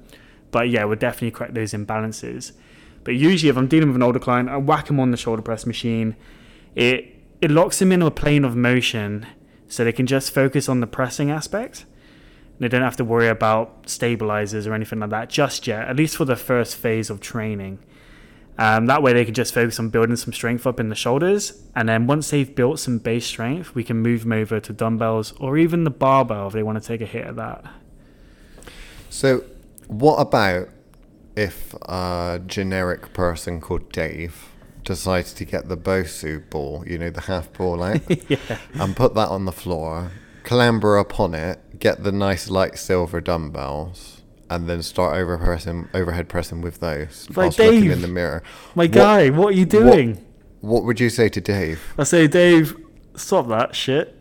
But 0.52 0.70
yeah, 0.70 0.86
we'll 0.86 0.98
definitely 0.98 1.32
correct 1.32 1.54
those 1.54 1.74
imbalances. 1.74 2.54
But 3.04 3.16
usually, 3.16 3.50
if 3.50 3.58
I'm 3.58 3.68
dealing 3.68 3.90
with 3.90 3.98
an 3.98 4.04
older 4.04 4.20
client, 4.20 4.50
I 4.50 4.58
whack 4.58 4.88
them 4.88 5.00
on 5.00 5.12
the 5.12 5.18
shoulder 5.18 5.42
press 5.42 5.66
machine. 5.66 6.16
It 6.76 7.19
it 7.42 7.52
locks 7.52 7.80
them 7.80 7.92
in 7.92 8.02
a 8.02 8.12
plane 8.12 8.44
of 8.44 8.56
motion, 8.56 9.26
so 9.68 9.84
they 9.84 9.92
can 9.92 10.06
just 10.06 10.32
focus 10.32 10.68
on 10.68 10.80
the 10.80 10.88
pressing 10.88 11.32
aspect. 11.32 11.86
They 12.60 12.68
don't 12.68 12.82
have 12.82 12.98
to 12.98 13.06
worry 13.06 13.30
about 13.30 13.90
stabilizers 13.90 14.68
or 14.68 14.74
anything 14.74 15.00
like 15.00 15.12
that 15.12 15.30
just 15.30 15.66
yet, 15.66 15.88
at 15.88 15.96
least 15.96 16.18
for 16.18 16.26
the 16.26 16.36
first 16.36 16.76
phase 16.76 17.10
of 17.10 17.22
training. 17.22 17.80
Um, 18.58 18.88
that 18.88 19.02
way, 19.02 19.14
they 19.14 19.24
can 19.24 19.34
just 19.34 19.54
focus 19.54 19.80
on 19.80 19.88
building 19.88 20.18
some 20.18 20.34
strength 20.34 20.68
up 20.68 20.82
in 20.82 20.90
the 20.90 20.96
shoulders. 20.96 21.64
And 21.78 21.88
then 21.88 22.08
once 22.08 22.30
they've 22.30 22.54
built 22.54 22.80
some 22.80 22.98
base 22.98 23.26
strength, 23.26 23.74
we 23.74 23.86
can 23.86 23.98
move 23.98 24.24
them 24.24 24.34
over 24.34 24.60
to 24.60 24.74
dumbbells 24.74 25.32
or 25.40 25.58
even 25.58 25.86
the 25.86 25.90
barbell 25.90 26.48
if 26.48 26.54
they 26.54 26.64
want 26.64 26.82
to 26.82 26.86
take 26.86 27.00
a 27.00 27.06
hit 27.06 27.26
at 27.26 27.38
that. 27.38 27.64
So, 29.10 29.46
what 29.88 30.18
about 30.18 30.68
if 31.38 31.74
a 31.84 32.42
generic 32.46 33.14
person 33.14 33.62
called 33.62 33.94
Dave 33.94 34.49
decides 34.84 35.34
to 35.34 35.46
get 35.46 35.68
the 35.70 35.78
Bosu 35.78 36.50
ball, 36.50 36.84
you 36.88 36.98
know, 36.98 37.10
the 37.10 37.22
half 37.22 37.52
ball 37.54 37.82
out, 37.90 38.02
yeah. 38.30 38.38
and 38.74 38.96
put 38.96 39.14
that 39.16 39.30
on 39.30 39.46
the 39.46 39.52
floor, 39.52 40.12
clamber 40.44 40.98
upon 40.98 41.34
it, 41.34 41.80
get 41.80 42.04
the 42.04 42.12
nice 42.12 42.50
light 42.50 42.78
silver 42.78 43.22
dumbbells, 43.22 44.22
and 44.50 44.68
then 44.68 44.82
start 44.82 45.18
over 45.18 45.38
pressing, 45.38 45.88
overhead 45.94 46.28
pressing 46.30 46.62
with 46.62 46.80
those 46.80 47.28
Like, 47.36 47.56
Dave, 47.56 47.92
in 47.92 48.02
the 48.02 48.08
mirror? 48.08 48.42
My 48.76 48.84
What- 48.86 48.92
guy, 48.92 49.30
what 49.30 49.50
are 49.54 49.58
you 49.58 49.66
doing? 49.66 50.26
What 50.62 50.84
would 50.84 51.00
you 51.00 51.10
say 51.10 51.30
to 51.30 51.40
Dave? 51.40 51.80
I 51.98 52.04
say, 52.04 52.28
Dave, 52.28 52.76
stop 53.16 53.48
that 53.48 53.76
shit. 53.76 54.16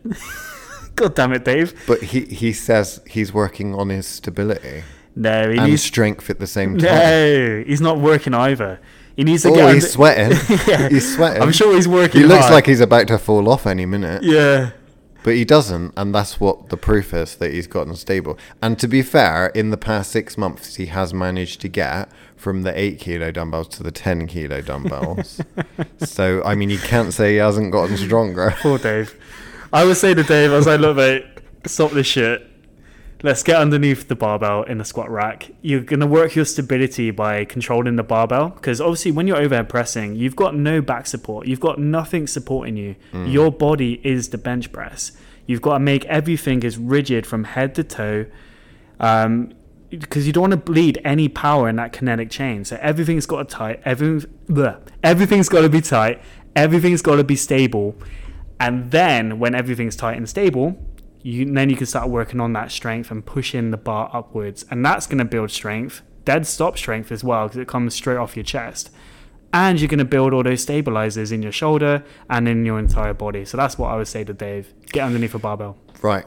God 0.95 1.15
damn 1.15 1.33
it, 1.33 1.43
Dave. 1.45 1.73
But 1.87 2.01
he, 2.01 2.21
he 2.25 2.53
says 2.53 3.01
he's 3.07 3.33
working 3.33 3.73
on 3.75 3.89
his 3.89 4.05
stability 4.07 4.83
No, 5.15 5.49
he 5.49 5.57
and 5.57 5.69
needs. 5.71 5.83
strength 5.83 6.29
at 6.29 6.39
the 6.39 6.47
same 6.47 6.77
time. 6.77 6.85
No, 6.93 7.63
he's 7.65 7.81
not 7.81 7.99
working 7.99 8.33
either. 8.33 8.79
He 9.15 9.23
needs 9.23 9.43
to 9.43 9.49
Oh, 9.49 9.55
get. 9.55 9.73
he's 9.75 9.91
sweating. 9.91 10.37
Yeah. 10.67 10.89
He's 10.89 11.15
sweating. 11.15 11.41
I'm 11.41 11.51
sure 11.51 11.75
he's 11.75 11.87
working. 11.87 12.21
He 12.21 12.27
looks 12.27 12.41
hard. 12.43 12.53
like 12.53 12.65
he's 12.67 12.79
about 12.81 13.07
to 13.07 13.17
fall 13.17 13.49
off 13.49 13.65
any 13.67 13.85
minute. 13.85 14.23
Yeah. 14.23 14.71
But 15.21 15.33
he 15.35 15.43
doesn't, 15.43 15.93
and 15.97 16.15
that's 16.15 16.39
what 16.39 16.69
the 16.69 16.77
proof 16.77 17.13
is 17.13 17.35
that 17.35 17.51
he's 17.51 17.67
gotten 17.67 17.95
stable. 17.97 18.37
And 18.61 18.79
to 18.79 18.87
be 18.87 19.01
fair, 19.01 19.47
in 19.47 19.69
the 19.69 19.75
past 19.77 20.11
six 20.11 20.37
months, 20.37 20.75
he 20.75 20.85
has 20.85 21.13
managed 21.13 21.59
to 21.61 21.67
get 21.67 22.09
from 22.37 22.61
the 22.61 22.77
eight 22.79 22.99
kilo 23.01 23.29
dumbbells 23.29 23.67
to 23.69 23.83
the 23.83 23.91
10 23.91 24.27
kilo 24.27 24.61
dumbbells. 24.61 25.41
so, 25.97 26.41
I 26.45 26.55
mean, 26.55 26.69
you 26.69 26.77
can't 26.79 27.13
say 27.13 27.31
he 27.33 27.37
hasn't 27.37 27.73
gotten 27.73 27.97
stronger. 27.97 28.55
Poor 28.61 28.77
Dave. 28.77 29.13
I 29.73 29.83
would 29.83 29.97
say 29.97 30.13
to 30.13 30.23
Dave, 30.23 30.53
I 30.53 30.55
was 30.55 30.65
like, 30.67 30.79
look, 30.79 30.95
mate, 30.95 31.25
stop 31.65 31.91
this 31.91 32.07
shit. 32.07 32.48
Let's 33.21 33.43
get 33.43 33.57
underneath 33.57 34.07
the 34.07 34.15
barbell 34.15 34.63
in 34.63 34.77
the 34.77 34.85
squat 34.85 35.09
rack. 35.11 35.51
You're 35.61 35.81
going 35.81 35.99
to 35.99 36.07
work 36.07 36.35
your 36.35 36.45
stability 36.45 37.11
by 37.11 37.43
controlling 37.43 37.97
the 37.97 38.03
barbell 38.03 38.49
because 38.49 38.79
obviously, 38.79 39.11
when 39.11 39.27
you're 39.27 39.35
overhead 39.35 39.67
pressing, 39.67 40.15
you've 40.15 40.37
got 40.37 40.55
no 40.55 40.81
back 40.81 41.05
support. 41.05 41.45
You've 41.45 41.59
got 41.59 41.79
nothing 41.79 42.27
supporting 42.27 42.77
you. 42.77 42.95
Your 43.27 43.51
body 43.51 43.99
is 44.05 44.29
the 44.29 44.37
bench 44.37 44.71
press. 44.71 45.11
You've 45.47 45.61
got 45.61 45.73
to 45.73 45.79
make 45.79 46.05
everything 46.05 46.63
as 46.63 46.77
rigid 46.77 47.27
from 47.27 47.43
head 47.43 47.75
to 47.75 47.83
toe 47.83 48.27
um, 49.01 49.53
because 49.89 50.25
you 50.25 50.31
don't 50.31 50.41
want 50.41 50.51
to 50.51 50.57
bleed 50.57 51.01
any 51.03 51.27
power 51.27 51.67
in 51.67 51.75
that 51.75 51.91
kinetic 51.91 52.29
chain. 52.29 52.63
So 52.63 52.77
everything's 52.81 53.25
got 53.25 53.49
to 53.49 53.55
tight. 53.55 53.81
Everything, 53.83 54.31
bleh, 54.47 54.79
everything's 55.03 55.49
got 55.49 55.61
to 55.61 55.69
be 55.69 55.81
tight. 55.81 56.21
Everything's 56.55 57.01
got 57.01 57.17
to 57.17 57.25
be 57.25 57.35
stable. 57.35 57.95
And 58.61 58.91
then 58.91 59.39
when 59.39 59.55
everything's 59.55 59.95
tight 59.95 60.17
and 60.17 60.29
stable, 60.29 60.77
you 61.21 61.51
then 61.51 61.69
you 61.69 61.75
can 61.75 61.85
start 61.85 62.09
working 62.09 62.39
on 62.39 62.53
that 62.53 62.71
strength 62.71 63.11
and 63.11 63.25
pushing 63.25 63.71
the 63.71 63.77
bar 63.77 64.09
upwards, 64.13 64.65
and 64.71 64.85
that's 64.85 65.07
going 65.07 65.17
to 65.17 65.25
build 65.25 65.51
strength, 65.51 66.01
dead 66.25 66.47
stop 66.47 66.77
strength 66.77 67.11
as 67.11 67.23
well, 67.23 67.47
because 67.47 67.59
it 67.59 67.67
comes 67.67 67.93
straight 67.93 68.17
off 68.17 68.35
your 68.35 68.43
chest. 68.43 68.89
And 69.51 69.79
you're 69.81 69.87
going 69.87 69.97
to 69.97 70.05
build 70.05 70.31
all 70.31 70.43
those 70.43 70.61
stabilizers 70.61 71.31
in 71.31 71.41
your 71.41 71.51
shoulder 71.51 72.03
and 72.29 72.47
in 72.47 72.65
your 72.65 72.77
entire 72.77 73.15
body. 73.15 73.45
So 73.45 73.57
that's 73.57 73.79
what 73.79 73.89
I 73.89 73.95
would 73.95 74.07
say 74.07 74.23
to 74.23 74.33
Dave: 74.33 74.73
get 74.91 75.05
underneath 75.05 75.33
a 75.33 75.39
barbell. 75.39 75.77
Right. 76.01 76.25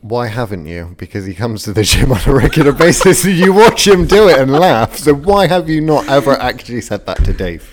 Why 0.00 0.26
haven't 0.26 0.66
you? 0.66 0.94
Because 0.98 1.24
he 1.24 1.32
comes 1.32 1.62
to 1.62 1.72
the 1.72 1.82
gym 1.82 2.12
on 2.12 2.20
a 2.26 2.34
regular 2.34 2.72
basis 2.84 3.24
and 3.24 3.34
you 3.34 3.54
watch 3.54 3.86
him 3.86 4.06
do 4.06 4.28
it 4.28 4.38
and 4.38 4.52
laugh. 4.52 4.98
So, 4.98 5.14
why 5.14 5.46
have 5.46 5.68
you 5.68 5.80
not 5.80 6.08
ever 6.08 6.32
actually 6.32 6.82
said 6.82 7.06
that 7.06 7.24
to 7.24 7.32
Dave? 7.32 7.70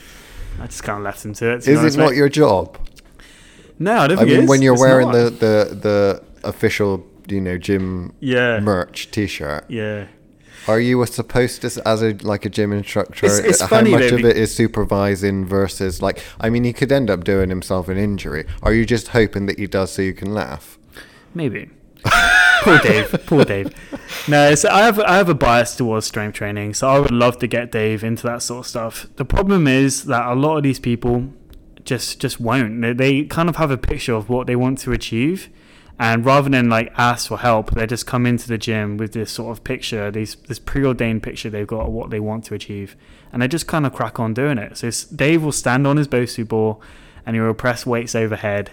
I 0.59 0.67
just 0.67 0.83
kind 0.83 0.99
of 0.99 1.03
left 1.03 1.25
him 1.25 1.33
to 1.33 1.53
it. 1.53 1.63
to 1.63 1.71
Is 1.71 1.95
it 1.95 1.99
not 1.99 2.15
your 2.15 2.29
job? 2.29 2.77
No, 3.81 3.97
I 3.97 4.07
don't 4.07 4.19
I 4.19 4.25
think 4.25 4.37
mean, 4.39 4.47
when 4.47 4.61
you're 4.61 4.73
It's 4.75 4.81
wearing 4.81 5.07
not. 5.07 5.13
the, 5.13 5.29
the, 5.29 5.75
the 5.75 6.23
official, 6.47 7.05
you 7.27 7.41
know, 7.41 7.57
gym 7.57 8.13
yeah, 8.19 8.59
merch 8.59 9.09
T-shirt, 9.11 9.65
yeah. 9.69 10.05
are 10.67 10.79
you 10.79 11.03
supposed 11.05 11.61
to, 11.63 11.81
as 11.87 12.01
a 12.03 12.13
like 12.21 12.45
a 12.45 12.49
gym 12.49 12.71
instructor, 12.73 13.25
It's- 13.25 13.39
it's 13.39 13.61
how 13.61 13.67
funny 13.67 13.91
much 13.91 14.09
though, 14.09 14.17
of 14.17 14.21
be- 14.21 14.29
it 14.29 14.37
is 14.37 14.53
supervising 14.53 15.45
versus 15.45 16.01
like? 16.01 16.23
I 16.39 16.49
mean, 16.49 16.63
he 16.63 16.73
could 16.73 16.91
end 16.91 17.09
up 17.09 17.23
doing 17.23 17.49
himself 17.49 17.87
an 17.89 17.97
injury. 17.97 18.45
Are 18.61 18.73
you 18.73 18.85
just 18.85 19.09
hoping 19.09 19.45
that 19.47 19.57
he 19.57 19.65
does 19.67 19.91
so 19.93 20.01
you 20.03 20.13
can 20.13 20.33
laugh? 20.33 20.77
Maybe. 21.33 21.69
poor 22.63 22.77
Dave. 22.79 23.15
Poor 23.27 23.45
Dave. 23.45 23.67
No, 24.27 24.53
so 24.55 24.69
I 24.69 24.81
have 24.81 24.99
I 24.99 25.15
have 25.17 25.29
a 25.29 25.33
bias 25.35 25.75
towards 25.75 26.05
strength 26.07 26.33
training, 26.35 26.73
so 26.73 26.87
I 26.87 26.99
would 26.99 27.11
love 27.11 27.39
to 27.39 27.47
get 27.47 27.71
Dave 27.71 28.03
into 28.03 28.23
that 28.27 28.41
sort 28.43 28.65
of 28.65 28.67
stuff. 28.69 29.07
The 29.15 29.25
problem 29.25 29.67
is 29.67 30.05
that 30.05 30.25
a 30.27 30.35
lot 30.35 30.57
of 30.57 30.63
these 30.63 30.79
people 30.79 31.31
just 31.85 32.19
just 32.19 32.39
won't. 32.39 32.81
They, 32.81 32.93
they 32.93 33.23
kind 33.23 33.49
of 33.49 33.57
have 33.57 33.71
a 33.71 33.77
picture 33.77 34.13
of 34.13 34.29
what 34.29 34.47
they 34.47 34.55
want 34.55 34.79
to 34.79 34.91
achieve, 34.91 35.49
and 35.99 36.25
rather 36.25 36.49
than 36.49 36.69
like 36.69 36.91
ask 36.97 37.27
for 37.27 37.37
help, 37.37 37.71
they 37.71 37.85
just 37.85 38.05
come 38.07 38.25
into 38.25 38.47
the 38.47 38.57
gym 38.57 38.97
with 38.97 39.13
this 39.13 39.31
sort 39.31 39.55
of 39.57 39.63
picture, 39.63 40.11
these 40.11 40.35
this 40.47 40.59
preordained 40.59 41.23
picture 41.23 41.49
they've 41.49 41.67
got 41.67 41.87
of 41.87 41.93
what 41.93 42.09
they 42.09 42.19
want 42.19 42.45
to 42.45 42.53
achieve, 42.53 42.95
and 43.31 43.41
they 43.41 43.47
just 43.47 43.67
kind 43.67 43.85
of 43.85 43.93
crack 43.93 44.19
on 44.19 44.33
doing 44.33 44.57
it. 44.57 44.77
So 44.77 44.89
Dave 45.15 45.43
will 45.43 45.51
stand 45.51 45.85
on 45.85 45.97
his 45.97 46.07
Bosu 46.07 46.47
ball, 46.47 46.81
and 47.25 47.35
he 47.35 47.41
will 47.41 47.53
press 47.53 47.85
weights 47.85 48.15
overhead. 48.15 48.71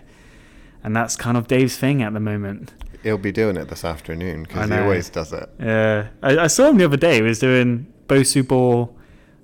And 0.82 0.94
that's 0.94 1.16
kind 1.16 1.36
of 1.36 1.48
Dave's 1.48 1.76
thing 1.76 2.02
at 2.02 2.14
the 2.14 2.20
moment. 2.20 2.72
He'll 3.02 3.18
be 3.18 3.32
doing 3.32 3.56
it 3.56 3.68
this 3.68 3.84
afternoon 3.84 4.44
because 4.44 4.68
he 4.68 4.76
always 4.76 5.10
does 5.10 5.32
it. 5.32 5.50
Yeah, 5.58 6.08
I, 6.22 6.38
I 6.38 6.46
saw 6.46 6.68
him 6.68 6.78
the 6.78 6.84
other 6.84 6.96
day. 6.96 7.16
He 7.16 7.22
was 7.22 7.38
doing 7.38 7.92
Bosu 8.06 8.46
ball 8.46 8.96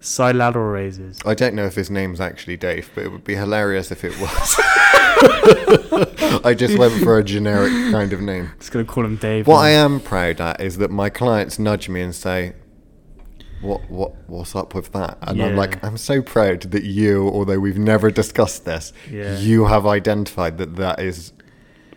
side 0.04 0.36
lateral 0.36 0.66
raises. 0.70 1.18
I 1.24 1.34
don't 1.34 1.54
know 1.54 1.64
if 1.64 1.74
his 1.74 1.90
name's 1.90 2.20
actually 2.20 2.56
Dave, 2.56 2.90
but 2.94 3.04
it 3.04 3.12
would 3.12 3.24
be 3.24 3.34
hilarious 3.34 3.90
if 3.90 4.04
it 4.04 4.18
was. 4.20 4.54
I 6.44 6.54
just 6.56 6.76
went 6.78 6.92
for 7.02 7.18
a 7.18 7.24
generic 7.24 7.72
kind 7.92 8.12
of 8.12 8.20
name. 8.20 8.50
Just 8.58 8.72
gonna 8.72 8.84
call 8.84 9.04
him 9.04 9.16
Dave. 9.16 9.46
What. 9.46 9.58
I 9.58 9.70
am 9.70 10.00
proud 10.00 10.40
at 10.40 10.60
is 10.60 10.78
that 10.78 10.90
my 10.90 11.08
clients 11.10 11.58
nudge 11.58 11.88
me 11.88 12.00
and 12.02 12.14
say, 12.14 12.54
"What, 13.62 13.88
what, 13.90 14.14
what's 14.28 14.54
up 14.54 14.74
with 14.74 14.92
that?" 14.92 15.18
And 15.22 15.42
I'm 15.42 15.56
like, 15.56 15.82
"I'm 15.84 15.96
so 15.96 16.20
proud 16.22 16.62
that 16.62 16.84
you, 16.84 17.28
although 17.28 17.58
we've 17.58 17.78
never 17.78 18.10
discussed 18.10 18.64
this, 18.64 18.92
Yeah. 19.10 19.38
you 19.38 19.66
have 19.66 19.86
identified 19.86 20.58
that 20.58 20.76
that 20.76 21.00
is 21.00 21.32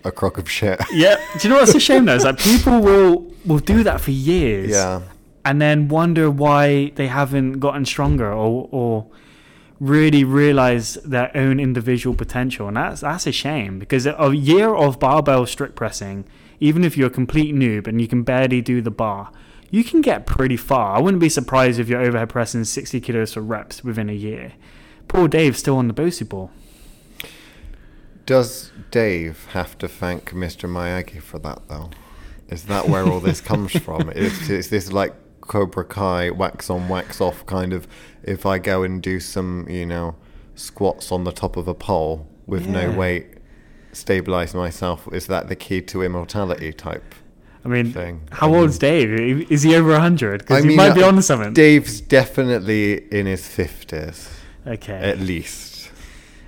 a 0.04 0.12
crock 0.12 0.38
of 0.38 0.50
shit." 0.50 0.80
yeah. 0.93 1.15
Do 1.39 1.48
you 1.48 1.54
know 1.54 1.60
what's 1.60 1.76
a 1.76 1.80
shame 1.80 2.06
though? 2.06 2.15
Is 2.15 2.24
like 2.24 2.38
people 2.39 2.80
will 2.82 3.34
will 3.46 3.60
do 3.60 3.84
that 3.84 4.00
for 4.00 4.12
years. 4.12 4.70
yeah, 4.72 5.02
And 5.47 5.62
then 5.62 5.88
wonder 5.88 6.29
why 6.29 6.91
they 6.95 7.07
haven't 7.07 7.62
gotten 7.62 7.86
stronger 7.86 8.33
or 8.33 8.67
or 8.69 9.07
really 9.79 10.25
realize 10.25 10.95
their 11.05 11.31
own 11.38 11.57
individual 11.57 12.13
potential. 12.17 12.67
And 12.67 12.75
that's 12.75 12.99
that's 12.99 13.25
a 13.25 13.31
shame 13.31 13.79
because 13.79 14.05
a 14.05 14.36
year 14.36 14.75
of 14.75 14.99
barbell 14.99 15.45
strict 15.45 15.75
pressing, 15.75 16.25
even 16.60 16.83
if 16.83 16.97
you're 16.97 17.07
a 17.07 17.21
complete 17.21 17.55
noob 17.55 17.88
and 17.88 18.01
you 18.01 18.10
can 18.10 18.23
barely 18.23 18.60
do 18.62 18.81
the 18.81 18.91
bar. 18.91 19.31
You 19.71 19.86
can 19.86 20.01
get 20.01 20.25
pretty 20.25 20.57
far. 20.57 20.97
I 20.97 20.99
wouldn't 20.99 21.21
be 21.21 21.29
surprised 21.29 21.79
if 21.79 21.88
you're 21.88 22.01
overhead 22.01 22.27
pressing 22.27 22.65
60 22.65 22.99
kilos 22.99 23.33
for 23.33 23.41
reps 23.41 23.86
within 23.86 24.10
a 24.10 24.13
year. 24.13 24.51
Poor 25.07 25.29
Dave's 25.29 25.60
still 25.60 25.77
on 25.77 25.88
the 25.88 25.93
Bosu 25.93 26.27
ball. 26.27 26.51
Does 28.25 28.73
Dave 28.91 29.45
have 29.51 29.77
to 29.77 29.88
thank 29.88 30.31
Mr. 30.31 30.69
Miyagi 30.69 31.21
for 31.21 31.39
that 31.39 31.62
though? 31.69 31.91
Is 32.49 32.65
that 32.65 32.89
where 32.89 33.05
all 33.05 33.21
this 33.21 33.39
comes 33.39 33.71
from? 33.71 34.10
Is, 34.15 34.49
is 34.49 34.69
this 34.69 34.91
like 34.91 35.13
Cobra 35.47 35.86
Kai 35.86 36.29
wax 36.29 36.69
on 36.69 36.89
wax 36.89 37.21
off 37.21 37.45
kind 37.45 37.73
of? 37.73 37.88
If 38.23 38.45
I 38.45 38.60
go 38.60 38.83
and 38.83 39.01
do 39.01 39.19
some, 39.19 39.67
you 39.69 39.86
know, 39.86 40.15
squats 40.55 41.12
on 41.12 41.23
the 41.23 41.31
top 41.31 41.57
of 41.57 41.67
a 41.67 41.73
pole 41.73 42.27
with 42.45 42.67
no 42.67 42.91
weight, 42.91 43.27
stabilize 43.93 44.53
myself. 44.53 45.07
Is 45.12 45.27
that 45.27 45.47
the 45.47 45.55
key 45.55 45.81
to 45.81 46.01
immortality 46.01 46.71
type? 46.73 47.15
I 47.65 47.69
mean, 47.69 47.91
Thing. 47.91 48.27
how 48.31 48.53
old's 48.53 48.77
Dave? 48.77 49.51
Is 49.51 49.63
he 49.63 49.75
over 49.75 49.91
100? 49.91 50.39
Because 50.39 50.63
he 50.63 50.69
mean, 50.69 50.77
might 50.77 50.93
be 50.93 51.03
uh, 51.03 51.10
on 51.10 51.21
something. 51.21 51.53
Dave's 51.53 51.99
definitely 51.99 53.05
in 53.12 53.25
his 53.25 53.45
fifties, 53.45 54.29
okay. 54.65 54.93
at 54.93 55.19
least. 55.19 55.91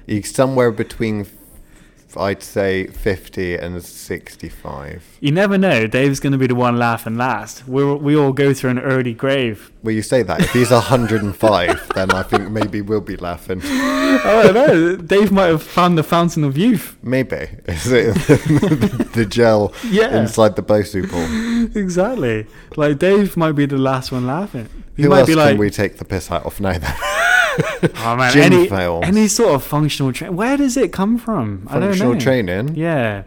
He's 0.08 0.34
somewhere 0.34 0.72
between, 0.72 1.28
I'd 2.18 2.42
say, 2.44 2.88
fifty 2.88 3.56
and 3.56 3.82
sixty-five. 3.84 5.04
You 5.20 5.32
never 5.32 5.58
know. 5.58 5.88
Dave's 5.88 6.20
going 6.20 6.32
to 6.34 6.38
be 6.38 6.48
the 6.48 6.56
one 6.56 6.78
laughing 6.78 7.16
last. 7.18 7.68
We 7.68 7.84
we 7.96 8.16
all 8.16 8.34
go 8.34 8.54
through 8.54 8.72
an 8.72 8.80
early 8.80 9.14
grave. 9.14 9.72
Well, 9.84 9.94
you 9.96 10.02
say 10.02 10.24
that. 10.24 10.42
If 10.42 10.52
he's 10.52 10.72
105, 10.72 11.90
then 11.96 12.12
I 12.12 12.24
think 12.24 12.50
maybe 12.52 12.82
we'll 12.82 13.00
be 13.02 13.16
laughing. 13.16 13.62
I 13.64 14.42
don't 14.44 14.54
know. 14.54 14.96
Dave 14.98 15.32
might 15.32 15.46
have 15.48 15.64
found 15.64 15.98
the 15.98 16.04
fountain 16.04 16.44
of 16.44 16.58
youth. 16.58 16.98
Maybe. 17.02 17.36
Is 17.68 17.92
it 17.92 18.14
the 19.14 19.26
gel 19.30 19.74
Yeah. 19.86 20.20
inside 20.20 20.56
the 20.58 20.64
Bosu 20.64 21.10
ball? 21.10 21.82
Exactly. 21.82 22.46
Like 22.76 23.00
Dave 23.00 23.38
might 23.38 23.54
be 23.54 23.66
the 23.66 23.78
last 23.78 24.12
one 24.12 24.28
laughing. 24.28 24.68
He 24.98 25.04
Who 25.04 25.10
might 25.10 25.20
else 25.20 25.28
be 25.28 25.34
can 25.36 25.44
like, 25.46 25.58
we 25.58 25.70
take 25.70 25.98
the 25.98 26.06
piss 26.06 26.30
out 26.30 26.46
of 26.46 26.60
now 26.60 26.78
then? 26.78 26.94
oh 27.98 28.16
man, 28.16 28.34
Gym 28.34 28.54
any 28.54 28.68
fails. 28.68 29.04
any 29.06 29.28
sort 29.28 29.56
of 29.56 29.64
functional 29.64 30.14
training. 30.14 30.36
Where 30.36 30.58
does 30.58 30.78
it 30.78 30.92
come 30.92 31.18
from? 31.18 31.68
I 31.70 31.80
don't 31.80 31.90
Functional 31.90 32.18
training. 32.18 32.76
Yeah. 32.76 33.24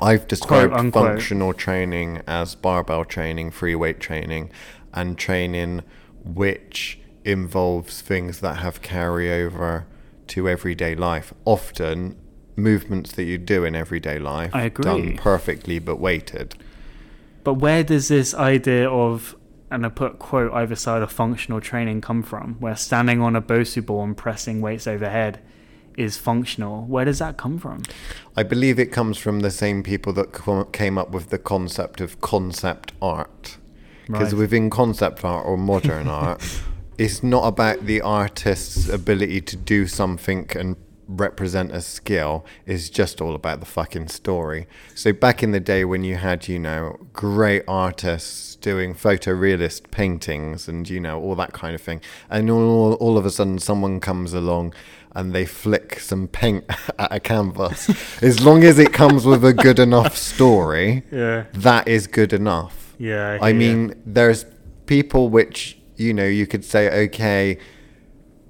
I've 0.00 0.28
described 0.28 0.74
unquote. 0.74 1.12
functional 1.12 1.54
training 1.54 2.22
as 2.26 2.54
barbell 2.54 3.04
training, 3.04 3.50
free 3.50 3.74
weight 3.74 3.98
training, 4.00 4.50
and 4.92 5.16
training 5.16 5.82
which 6.24 6.98
involves 7.24 8.00
things 8.02 8.40
that 8.40 8.58
have 8.58 8.82
carryover 8.82 9.84
to 10.28 10.48
everyday 10.48 10.94
life. 10.94 11.32
Often 11.44 12.16
movements 12.56 13.12
that 13.12 13.24
you 13.24 13.38
do 13.38 13.64
in 13.64 13.74
everyday 13.76 14.18
life 14.18 14.52
done 14.80 15.16
perfectly 15.16 15.78
but 15.78 15.96
weighted. 15.96 16.54
But 17.44 17.54
where 17.54 17.84
does 17.84 18.08
this 18.08 18.34
idea 18.34 18.90
of 18.90 19.35
and 19.70 19.84
I 19.84 19.88
put 19.88 20.18
quote 20.18 20.52
either 20.52 20.74
side 20.76 21.02
of 21.02 21.10
functional 21.12 21.60
training 21.60 22.00
come 22.00 22.22
from? 22.22 22.54
Where 22.60 22.76
standing 22.76 23.20
on 23.20 23.34
a 23.36 23.42
Bosu 23.42 23.84
ball 23.84 24.04
and 24.04 24.16
pressing 24.16 24.60
weights 24.60 24.86
overhead 24.86 25.40
is 25.96 26.16
functional. 26.16 26.84
Where 26.84 27.04
does 27.06 27.18
that 27.20 27.36
come 27.38 27.58
from? 27.58 27.82
I 28.36 28.42
believe 28.42 28.78
it 28.78 28.92
comes 28.92 29.16
from 29.18 29.40
the 29.40 29.50
same 29.50 29.82
people 29.82 30.12
that 30.14 30.32
co- 30.32 30.64
came 30.64 30.98
up 30.98 31.10
with 31.10 31.30
the 31.30 31.38
concept 31.38 32.00
of 32.00 32.20
concept 32.20 32.92
art. 33.00 33.56
Because 34.06 34.32
Right. 34.32 34.38
within 34.40 34.70
concept 34.70 35.24
art 35.24 35.44
or 35.46 35.56
modern 35.56 36.06
art, 36.24 36.42
it's 36.98 37.22
not 37.22 37.46
about 37.46 37.86
the 37.86 38.00
artist's 38.02 38.88
ability 38.88 39.40
to 39.42 39.56
do 39.56 39.86
something 39.86 40.46
and 40.54 40.76
represent 41.08 41.72
a 41.72 41.80
skill. 41.80 42.44
is 42.66 42.90
just 42.90 43.20
all 43.20 43.34
about 43.34 43.60
the 43.60 43.66
fucking 43.66 44.08
story. 44.08 44.66
So 44.94 45.12
back 45.12 45.42
in 45.42 45.52
the 45.52 45.60
day 45.60 45.84
when 45.84 46.04
you 46.04 46.16
had, 46.16 46.48
you 46.48 46.58
know, 46.58 46.98
great 47.12 47.62
artists 47.68 48.56
doing 48.56 48.94
photorealist 48.94 49.90
paintings 49.90 50.68
and, 50.68 50.88
you 50.88 51.00
know, 51.00 51.20
all 51.20 51.34
that 51.36 51.52
kind 51.52 51.74
of 51.74 51.80
thing, 51.80 52.00
and 52.28 52.50
all, 52.50 52.94
all 52.94 53.16
of 53.18 53.24
a 53.26 53.30
sudden 53.30 53.58
someone 53.58 54.00
comes 54.00 54.32
along 54.34 54.74
and 55.14 55.32
they 55.34 55.46
flick 55.46 55.98
some 56.00 56.28
paint 56.28 56.64
at 56.98 57.12
a 57.12 57.20
canvas. 57.20 57.88
as 58.22 58.40
long 58.44 58.64
as 58.64 58.78
it 58.78 58.92
comes 58.92 59.24
with 59.24 59.44
a 59.44 59.52
good 59.54 59.78
enough 59.78 60.16
story, 60.16 61.04
Yeah. 61.12 61.44
that 61.54 61.88
is 61.88 62.06
good 62.06 62.32
enough. 62.32 62.94
Yeah. 62.98 63.38
I 63.40 63.50
ya. 63.50 63.54
mean, 63.56 64.02
there's 64.04 64.44
people 64.86 65.28
which, 65.28 65.78
you 65.96 66.12
know, 66.12 66.26
you 66.26 66.46
could 66.46 66.64
say, 66.64 67.04
okay, 67.06 67.58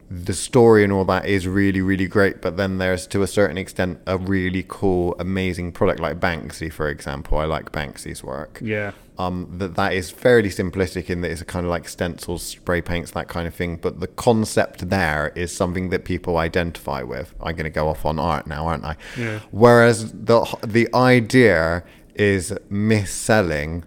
the 0.08 0.34
story 0.34 0.84
and 0.84 0.92
all 0.92 1.04
that 1.04 1.26
is 1.26 1.48
really, 1.48 1.80
really 1.80 2.06
great, 2.06 2.40
but 2.40 2.56
then 2.56 2.78
there's 2.78 3.06
to 3.08 3.22
a 3.22 3.26
certain 3.26 3.58
extent 3.58 4.00
a 4.06 4.16
really 4.16 4.64
cool, 4.66 5.16
amazing 5.18 5.72
product 5.72 6.00
like 6.00 6.20
Banksy, 6.20 6.72
for 6.72 6.88
example. 6.88 7.38
I 7.38 7.44
like 7.44 7.72
Banksy's 7.72 8.22
work. 8.22 8.58
Yeah. 8.62 8.92
Um, 9.18 9.48
that 9.58 9.74
that 9.76 9.94
is 9.94 10.10
fairly 10.10 10.50
simplistic 10.50 11.08
in 11.08 11.22
that 11.22 11.30
it's 11.30 11.40
a 11.40 11.44
kind 11.44 11.64
of 11.64 11.70
like 11.70 11.88
stencils, 11.88 12.42
spray 12.42 12.82
paints, 12.82 13.12
that 13.12 13.28
kind 13.28 13.48
of 13.48 13.54
thing. 13.54 13.76
But 13.76 13.98
the 14.00 14.06
concept 14.06 14.90
there 14.90 15.32
is 15.34 15.54
something 15.56 15.88
that 15.88 16.04
people 16.04 16.36
identify 16.36 17.02
with. 17.02 17.34
I'm 17.40 17.56
going 17.56 17.64
to 17.64 17.70
go 17.70 17.88
off 17.88 18.04
on 18.04 18.18
art 18.18 18.46
now, 18.46 18.66
aren't 18.66 18.84
I? 18.84 18.96
Yeah. 19.18 19.40
Whereas 19.50 20.12
the 20.12 20.44
the 20.62 20.88
idea 20.94 21.82
is 22.14 22.56
mis-selling 22.68 23.84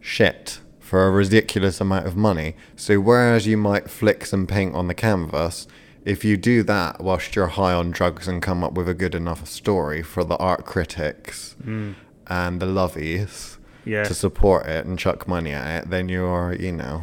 shit 0.00 0.60
for 0.86 1.06
a 1.06 1.10
ridiculous 1.10 1.80
amount 1.80 2.06
of 2.06 2.16
money. 2.16 2.54
So 2.76 3.00
whereas 3.00 3.46
you 3.46 3.56
might 3.56 3.90
flick 3.90 4.24
some 4.24 4.46
paint 4.46 4.74
on 4.74 4.86
the 4.88 4.94
canvas, 4.94 5.66
if 6.04 6.24
you 6.24 6.36
do 6.36 6.62
that 6.62 7.00
whilst 7.00 7.34
you're 7.34 7.48
high 7.48 7.72
on 7.74 7.90
drugs 7.90 8.28
and 8.28 8.40
come 8.40 8.62
up 8.62 8.74
with 8.74 8.88
a 8.88 8.94
good 8.94 9.14
enough 9.14 9.46
story 9.48 10.02
for 10.02 10.22
the 10.24 10.36
art 10.36 10.64
critics 10.64 11.56
and 11.66 12.60
the 12.60 12.66
lovies 12.66 13.58
Yeah. 13.84 14.04
to 14.04 14.14
support 14.14 14.66
it 14.66 14.86
and 14.86 14.96
chuck 14.98 15.26
money 15.26 15.52
at 15.52 15.82
it, 15.84 15.90
then 15.90 16.08
you're, 16.08 16.54
you 16.58 16.72
know, 16.72 17.02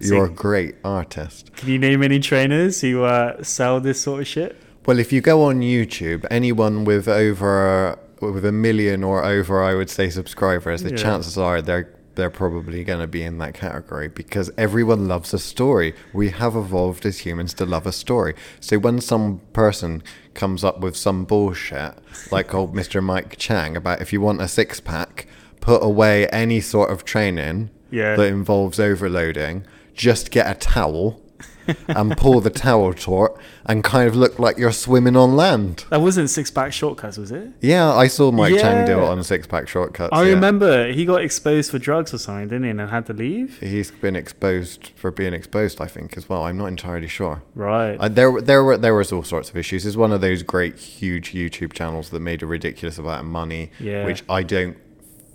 you're 0.00 0.26
a 0.26 0.30
great 0.30 0.74
artist. 0.84 1.54
Can 1.56 1.68
you 1.70 1.78
name 1.78 2.02
any 2.02 2.18
trainers 2.20 2.80
who 2.82 3.04
uh, 3.04 3.42
sell 3.42 3.80
this 3.80 4.00
sort 4.02 4.20
of 4.20 4.26
shit? 4.26 4.56
Well, 4.84 4.98
if 4.98 5.12
you 5.12 5.20
go 5.20 5.44
on 5.44 5.60
YouTube, 5.60 6.26
anyone 6.30 6.84
with 6.84 7.06
over 7.08 7.98
with 8.20 8.44
a 8.44 8.52
million 8.52 9.02
or 9.02 9.24
over, 9.24 9.62
I 9.62 9.74
would 9.74 9.88
say 9.90 10.10
subscribers, 10.10 10.82
the 10.82 10.90
Yeah. 10.90 10.96
chances 10.96 11.38
are 11.38 11.62
they're 11.62 11.88
they're 12.14 12.30
probably 12.30 12.84
going 12.84 13.00
to 13.00 13.06
be 13.06 13.22
in 13.22 13.38
that 13.38 13.54
category 13.54 14.08
because 14.08 14.50
everyone 14.58 15.08
loves 15.08 15.32
a 15.32 15.38
story. 15.38 15.94
We 16.12 16.28
have 16.30 16.54
evolved 16.54 17.06
as 17.06 17.20
humans 17.20 17.54
to 17.54 17.64
love 17.64 17.86
a 17.86 17.92
story. 17.92 18.34
So 18.60 18.78
when 18.78 19.00
some 19.00 19.40
person 19.52 20.02
comes 20.34 20.62
up 20.64 20.80
with 20.80 20.96
some 20.96 21.24
bullshit 21.24 21.94
like 22.30 22.52
old 22.54 22.74
Mr. 22.74 23.02
Mike 23.02 23.36
Chang 23.38 23.76
about 23.76 24.02
if 24.02 24.12
you 24.12 24.20
want 24.20 24.42
a 24.42 24.48
six 24.48 24.80
pack, 24.80 25.26
put 25.60 25.82
away 25.82 26.26
any 26.28 26.60
sort 26.60 26.90
of 26.90 27.04
training 27.04 27.70
Yeah. 27.90 28.16
that 28.16 28.24
involves 28.26 28.78
overloading, 28.78 29.64
just 29.94 30.30
get 30.30 30.50
a 30.50 30.58
towel 30.58 31.21
and 31.88 32.16
pull 32.16 32.40
the 32.40 32.50
towel 32.50 32.92
taut 32.92 33.38
and 33.66 33.84
kind 33.84 34.08
of 34.08 34.16
look 34.16 34.38
like 34.38 34.58
you're 34.58 34.72
swimming 34.72 35.16
on 35.16 35.36
land. 35.36 35.84
That 35.90 36.00
wasn't 36.00 36.30
six 36.30 36.50
pack 36.50 36.72
shortcuts, 36.72 37.16
was 37.16 37.30
it? 37.32 37.48
Yeah, 37.60 37.92
I 37.92 38.08
saw 38.08 38.30
Mike 38.32 38.58
Chang 38.58 38.86
do 38.86 38.98
it 38.98 39.04
on 39.04 39.22
Six 39.22 39.46
Pack 39.46 39.68
Shortcuts. 39.68 40.12
I 40.12 40.24
yeah. 40.24 40.34
remember 40.34 40.92
he 40.92 41.04
got 41.04 41.22
exposed 41.22 41.70
for 41.70 41.78
drugs 41.78 42.12
or 42.12 42.18
something, 42.18 42.48
didn't 42.48 42.64
he? 42.64 42.70
And 42.70 42.80
had 42.80 43.06
to 43.06 43.12
leave. 43.12 43.58
He's 43.60 43.90
been 43.90 44.16
exposed 44.16 44.90
for 44.96 45.10
being 45.10 45.32
exposed, 45.32 45.80
I 45.80 45.86
think, 45.86 46.16
as 46.16 46.28
well. 46.28 46.44
I'm 46.44 46.58
not 46.58 46.66
entirely 46.66 47.08
sure. 47.08 47.42
Right. 47.54 47.96
Uh, 47.96 48.08
there, 48.08 48.40
there 48.40 48.64
were 48.64 48.76
there 48.76 48.94
was 48.94 49.12
all 49.12 49.22
sorts 49.22 49.50
of 49.50 49.56
issues. 49.56 49.86
It's 49.86 49.96
one 49.96 50.12
of 50.12 50.20
those 50.20 50.42
great, 50.42 50.76
huge 50.76 51.32
YouTube 51.32 51.72
channels 51.72 52.10
that 52.10 52.20
made 52.20 52.42
a 52.42 52.46
ridiculous 52.46 52.98
amount 52.98 53.20
of 53.20 53.26
money, 53.26 53.70
Yeah. 53.78 54.04
which 54.04 54.24
I 54.28 54.42
don't 54.42 54.76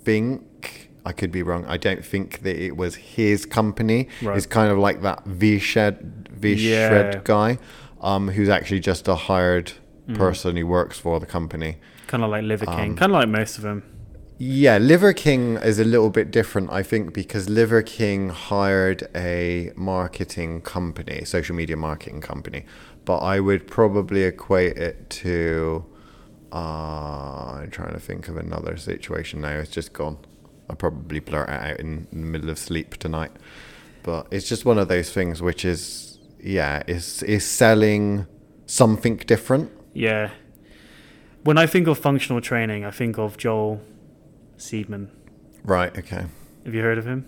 think 0.03 0.86
I 1.09 1.13
could 1.13 1.31
be 1.31 1.41
wrong. 1.47 1.63
I 1.75 1.77
don't 1.77 2.03
think 2.13 2.27
that 2.45 2.57
it 2.67 2.75
was 2.83 2.95
his 3.17 3.45
company. 3.45 3.99
Right. 4.21 4.35
It's 4.37 4.45
kind 4.45 4.69
of 4.73 4.77
like 4.87 5.01
that 5.07 5.19
V 5.25 5.57
Shred 5.57 5.95
V 6.31 6.53
Yeah. 6.53 6.89
Shred 6.89 7.23
guy, 7.23 7.57
um, 8.01 8.23
who's 8.35 8.49
actually 8.57 8.81
just 8.91 9.07
a 9.07 9.15
hired 9.15 9.71
Mm. 10.09 10.17
person 10.17 10.55
who 10.57 10.65
works 10.67 10.97
for 10.99 11.19
the 11.19 11.25
company. 11.25 11.77
kind 12.07 12.23
of 12.23 12.29
like 12.29 12.43
Liver 12.51 12.65
King. 12.65 12.91
Um, 12.91 12.95
kind 12.95 13.11
of 13.11 13.17
like 13.21 13.27
most 13.41 13.57
of 13.57 13.63
them. 13.63 13.83
Yeah, 14.37 14.77
Liver 14.77 15.11
King 15.13 15.57
is 15.71 15.77
a 15.79 15.83
little 15.83 16.09
bit 16.09 16.31
different, 16.31 16.71
I 16.71 16.81
think, 16.83 17.13
because 17.13 17.49
Liver 17.49 17.81
King 17.81 18.29
hired 18.29 19.01
a 19.13 19.71
marketing 19.75 20.61
company, 20.61 21.23
social 21.25 21.55
media 21.55 21.75
marketing 21.75 22.21
company. 22.21 22.61
But 23.03 23.17
I 23.33 23.41
would 23.41 23.67
probably 23.67 24.23
equate 24.23 24.77
it 24.77 25.09
to. 25.21 25.83
Uh, 26.53 27.59
I'm 27.61 27.71
trying 27.71 27.93
to 27.93 27.99
think 27.99 28.27
of 28.29 28.37
another 28.37 28.77
situation 28.77 29.41
now. 29.41 29.55
It's 29.63 29.71
just 29.71 29.91
gone. 29.91 30.17
I'll 30.69 30.75
probably 30.75 31.19
blurt 31.19 31.49
it 31.49 31.53
out 31.53 31.79
in, 31.79 32.07
in 32.11 32.21
the 32.21 32.27
middle 32.27 32.49
of 32.49 32.59
sleep 32.59 32.97
tonight. 32.97 33.31
But 34.03 34.27
it's 34.31 34.47
just 34.47 34.65
one 34.65 34.77
of 34.77 34.87
those 34.87 35.11
things 35.11 35.41
which 35.41 35.65
is, 35.65 36.19
yeah, 36.39 36.83
is 36.87 37.23
is 37.23 37.45
selling 37.45 38.27
something 38.65 39.17
different. 39.17 39.71
Yeah. 39.93 40.31
When 41.43 41.57
I 41.57 41.65
think 41.65 41.87
of 41.87 41.97
functional 41.97 42.41
training, 42.41 42.85
I 42.85 42.91
think 42.91 43.17
of 43.17 43.37
Joel 43.37 43.81
Seedman. 44.57 45.09
Right, 45.63 45.97
okay. 45.97 46.25
Have 46.65 46.73
you 46.73 46.81
heard 46.81 46.97
of 46.97 47.05
him? 47.05 47.27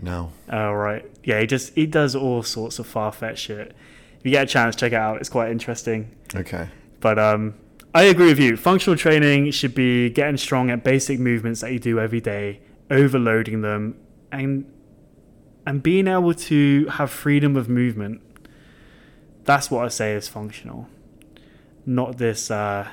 No. 0.00 0.32
Oh 0.50 0.72
right. 0.72 1.04
Yeah, 1.22 1.40
he 1.40 1.46
just 1.46 1.74
he 1.74 1.86
does 1.86 2.14
all 2.14 2.42
sorts 2.42 2.78
of 2.78 2.86
far 2.86 3.12
fetched 3.12 3.44
shit. 3.44 3.74
If 4.18 4.26
you 4.26 4.30
get 4.32 4.44
a 4.44 4.46
chance, 4.46 4.76
check 4.76 4.92
it 4.92 4.96
out. 4.96 5.18
It's 5.18 5.28
quite 5.28 5.50
interesting. 5.50 6.14
Okay. 6.34 6.68
But 7.00 7.18
um, 7.18 7.54
I 7.94 8.04
agree 8.04 8.26
with 8.26 8.38
you. 8.38 8.56
Functional 8.56 8.96
training 8.96 9.50
should 9.50 9.74
be 9.74 10.08
getting 10.08 10.38
strong 10.38 10.70
at 10.70 10.82
basic 10.82 11.18
movements 11.18 11.60
that 11.60 11.72
you 11.72 11.78
do 11.78 12.00
every 12.00 12.20
day, 12.20 12.60
overloading 12.90 13.60
them, 13.60 13.96
and 14.30 14.64
and 15.66 15.82
being 15.82 16.08
able 16.08 16.34
to 16.34 16.86
have 16.86 17.10
freedom 17.10 17.56
of 17.56 17.68
movement. 17.68 18.20
That's 19.44 19.70
what 19.70 19.84
I 19.84 19.88
say 19.88 20.14
is 20.14 20.28
functional, 20.28 20.88
not 21.84 22.18
this 22.18 22.50
uh, 22.50 22.88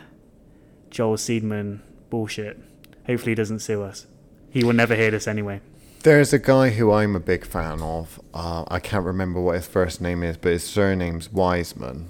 Joel 0.90 1.16
Seedman 1.16 1.80
bullshit. 2.10 2.60
Hopefully, 3.06 3.32
he 3.32 3.36
doesn't 3.36 3.60
sue 3.60 3.82
us. 3.84 4.06
He 4.52 4.64
will 4.64 4.74
never 4.74 4.96
hear 4.96 5.12
this 5.12 5.28
anyway. 5.28 5.62
There's 6.04 6.34
a 6.34 6.40
guy 6.40 6.70
who 6.72 6.92
I'm 6.92 7.16
a 7.16 7.20
big 7.20 7.46
fan 7.46 7.82
of. 7.82 8.20
Uh, 8.34 8.66
I 8.68 8.80
can't 8.80 9.06
remember 9.06 9.40
what 9.40 9.56
his 9.56 9.68
first 9.68 10.02
name 10.02 10.24
is, 10.24 10.38
but 10.38 10.52
his 10.52 10.64
surname's 10.64 11.32
Wiseman, 11.32 12.08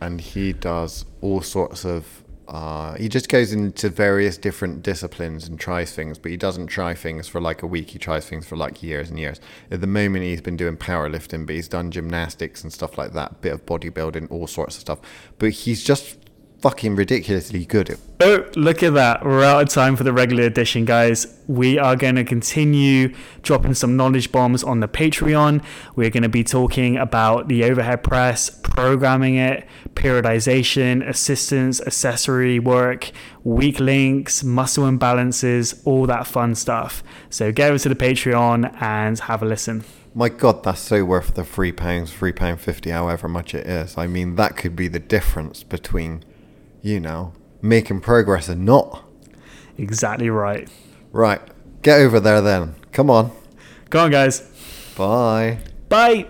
and 0.00 0.20
he 0.20 0.52
does 0.52 1.04
all 1.20 1.40
sorts 1.40 1.84
of. 1.84 2.19
Uh, 2.50 2.96
he 2.96 3.08
just 3.08 3.28
goes 3.28 3.52
into 3.52 3.88
various 3.88 4.36
different 4.36 4.82
disciplines 4.82 5.46
and 5.46 5.58
tries 5.58 5.92
things, 5.92 6.18
but 6.18 6.32
he 6.32 6.36
doesn't 6.36 6.66
try 6.66 6.94
things 6.94 7.28
for 7.28 7.40
like 7.40 7.62
a 7.62 7.66
week. 7.66 7.90
He 7.90 7.98
tries 7.98 8.26
things 8.26 8.44
for 8.44 8.56
like 8.56 8.82
years 8.82 9.08
and 9.08 9.20
years. 9.20 9.40
At 9.70 9.80
the 9.80 9.86
moment, 9.86 10.24
he's 10.24 10.40
been 10.40 10.56
doing 10.56 10.76
powerlifting, 10.76 11.46
but 11.46 11.54
he's 11.54 11.68
done 11.68 11.92
gymnastics 11.92 12.64
and 12.64 12.72
stuff 12.72 12.98
like 12.98 13.12
that, 13.12 13.40
bit 13.40 13.52
of 13.52 13.64
bodybuilding, 13.66 14.32
all 14.32 14.48
sorts 14.48 14.74
of 14.74 14.80
stuff. 14.80 14.98
But 15.38 15.50
he's 15.50 15.84
just 15.84 16.16
fucking 16.60 16.96
ridiculously 16.96 17.64
good 17.64 17.98
Oh, 18.22 18.44
look 18.54 18.82
at 18.82 18.92
that. 18.94 19.24
We're 19.24 19.42
out 19.42 19.62
of 19.62 19.68
time 19.70 19.96
for 19.96 20.04
the 20.04 20.12
regular 20.12 20.42
edition, 20.42 20.84
guys. 20.84 21.26
We 21.46 21.78
are 21.78 21.96
going 21.96 22.16
to 22.16 22.24
continue 22.24 23.14
dropping 23.40 23.72
some 23.72 23.96
knowledge 23.96 24.30
bombs 24.30 24.62
on 24.62 24.80
the 24.80 24.88
Patreon. 24.88 25.64
We're 25.96 26.10
going 26.10 26.24
to 26.24 26.28
be 26.28 26.44
talking 26.44 26.98
about 26.98 27.48
the 27.48 27.64
overhead 27.64 28.02
press, 28.02 28.50
programming 28.50 29.36
it, 29.36 29.66
periodization, 29.94 31.08
assistance, 31.08 31.80
accessory 31.80 32.58
work, 32.58 33.10
weak 33.42 33.80
links, 33.80 34.44
muscle 34.44 34.84
imbalances, 34.84 35.80
all 35.86 36.04
that 36.06 36.26
fun 36.26 36.54
stuff. 36.54 37.02
So 37.30 37.52
get 37.52 37.70
over 37.70 37.78
to 37.78 37.88
the 37.88 37.96
Patreon 37.96 38.82
and 38.82 39.18
have 39.20 39.42
a 39.42 39.46
listen. 39.46 39.84
My 40.14 40.28
God, 40.28 40.62
that's 40.62 40.80
so 40.80 41.04
worth 41.04 41.34
the 41.34 41.44
three 41.44 41.72
pounds, 41.72 42.12
three 42.12 42.32
pound 42.32 42.60
fifty, 42.60 42.90
however 42.90 43.28
much 43.28 43.54
it 43.54 43.66
is. 43.66 43.96
I 43.96 44.08
mean, 44.08 44.34
that 44.36 44.56
could 44.56 44.76
be 44.76 44.88
the 44.88 44.98
difference 44.98 45.62
between, 45.62 46.24
you 46.82 47.00
know, 47.00 47.32
making 47.62 48.00
progress 48.00 48.48
and 48.48 48.64
not. 48.64 49.04
Exactly 49.78 50.30
right. 50.30 50.68
Right, 51.12 51.40
get 51.82 52.00
over 52.00 52.20
there 52.20 52.40
then. 52.40 52.74
Come 52.92 53.10
on. 53.10 53.32
Come 53.90 54.06
on, 54.06 54.10
guys. 54.10 54.40
Bye. 54.96 55.58
Bye. 55.88 56.26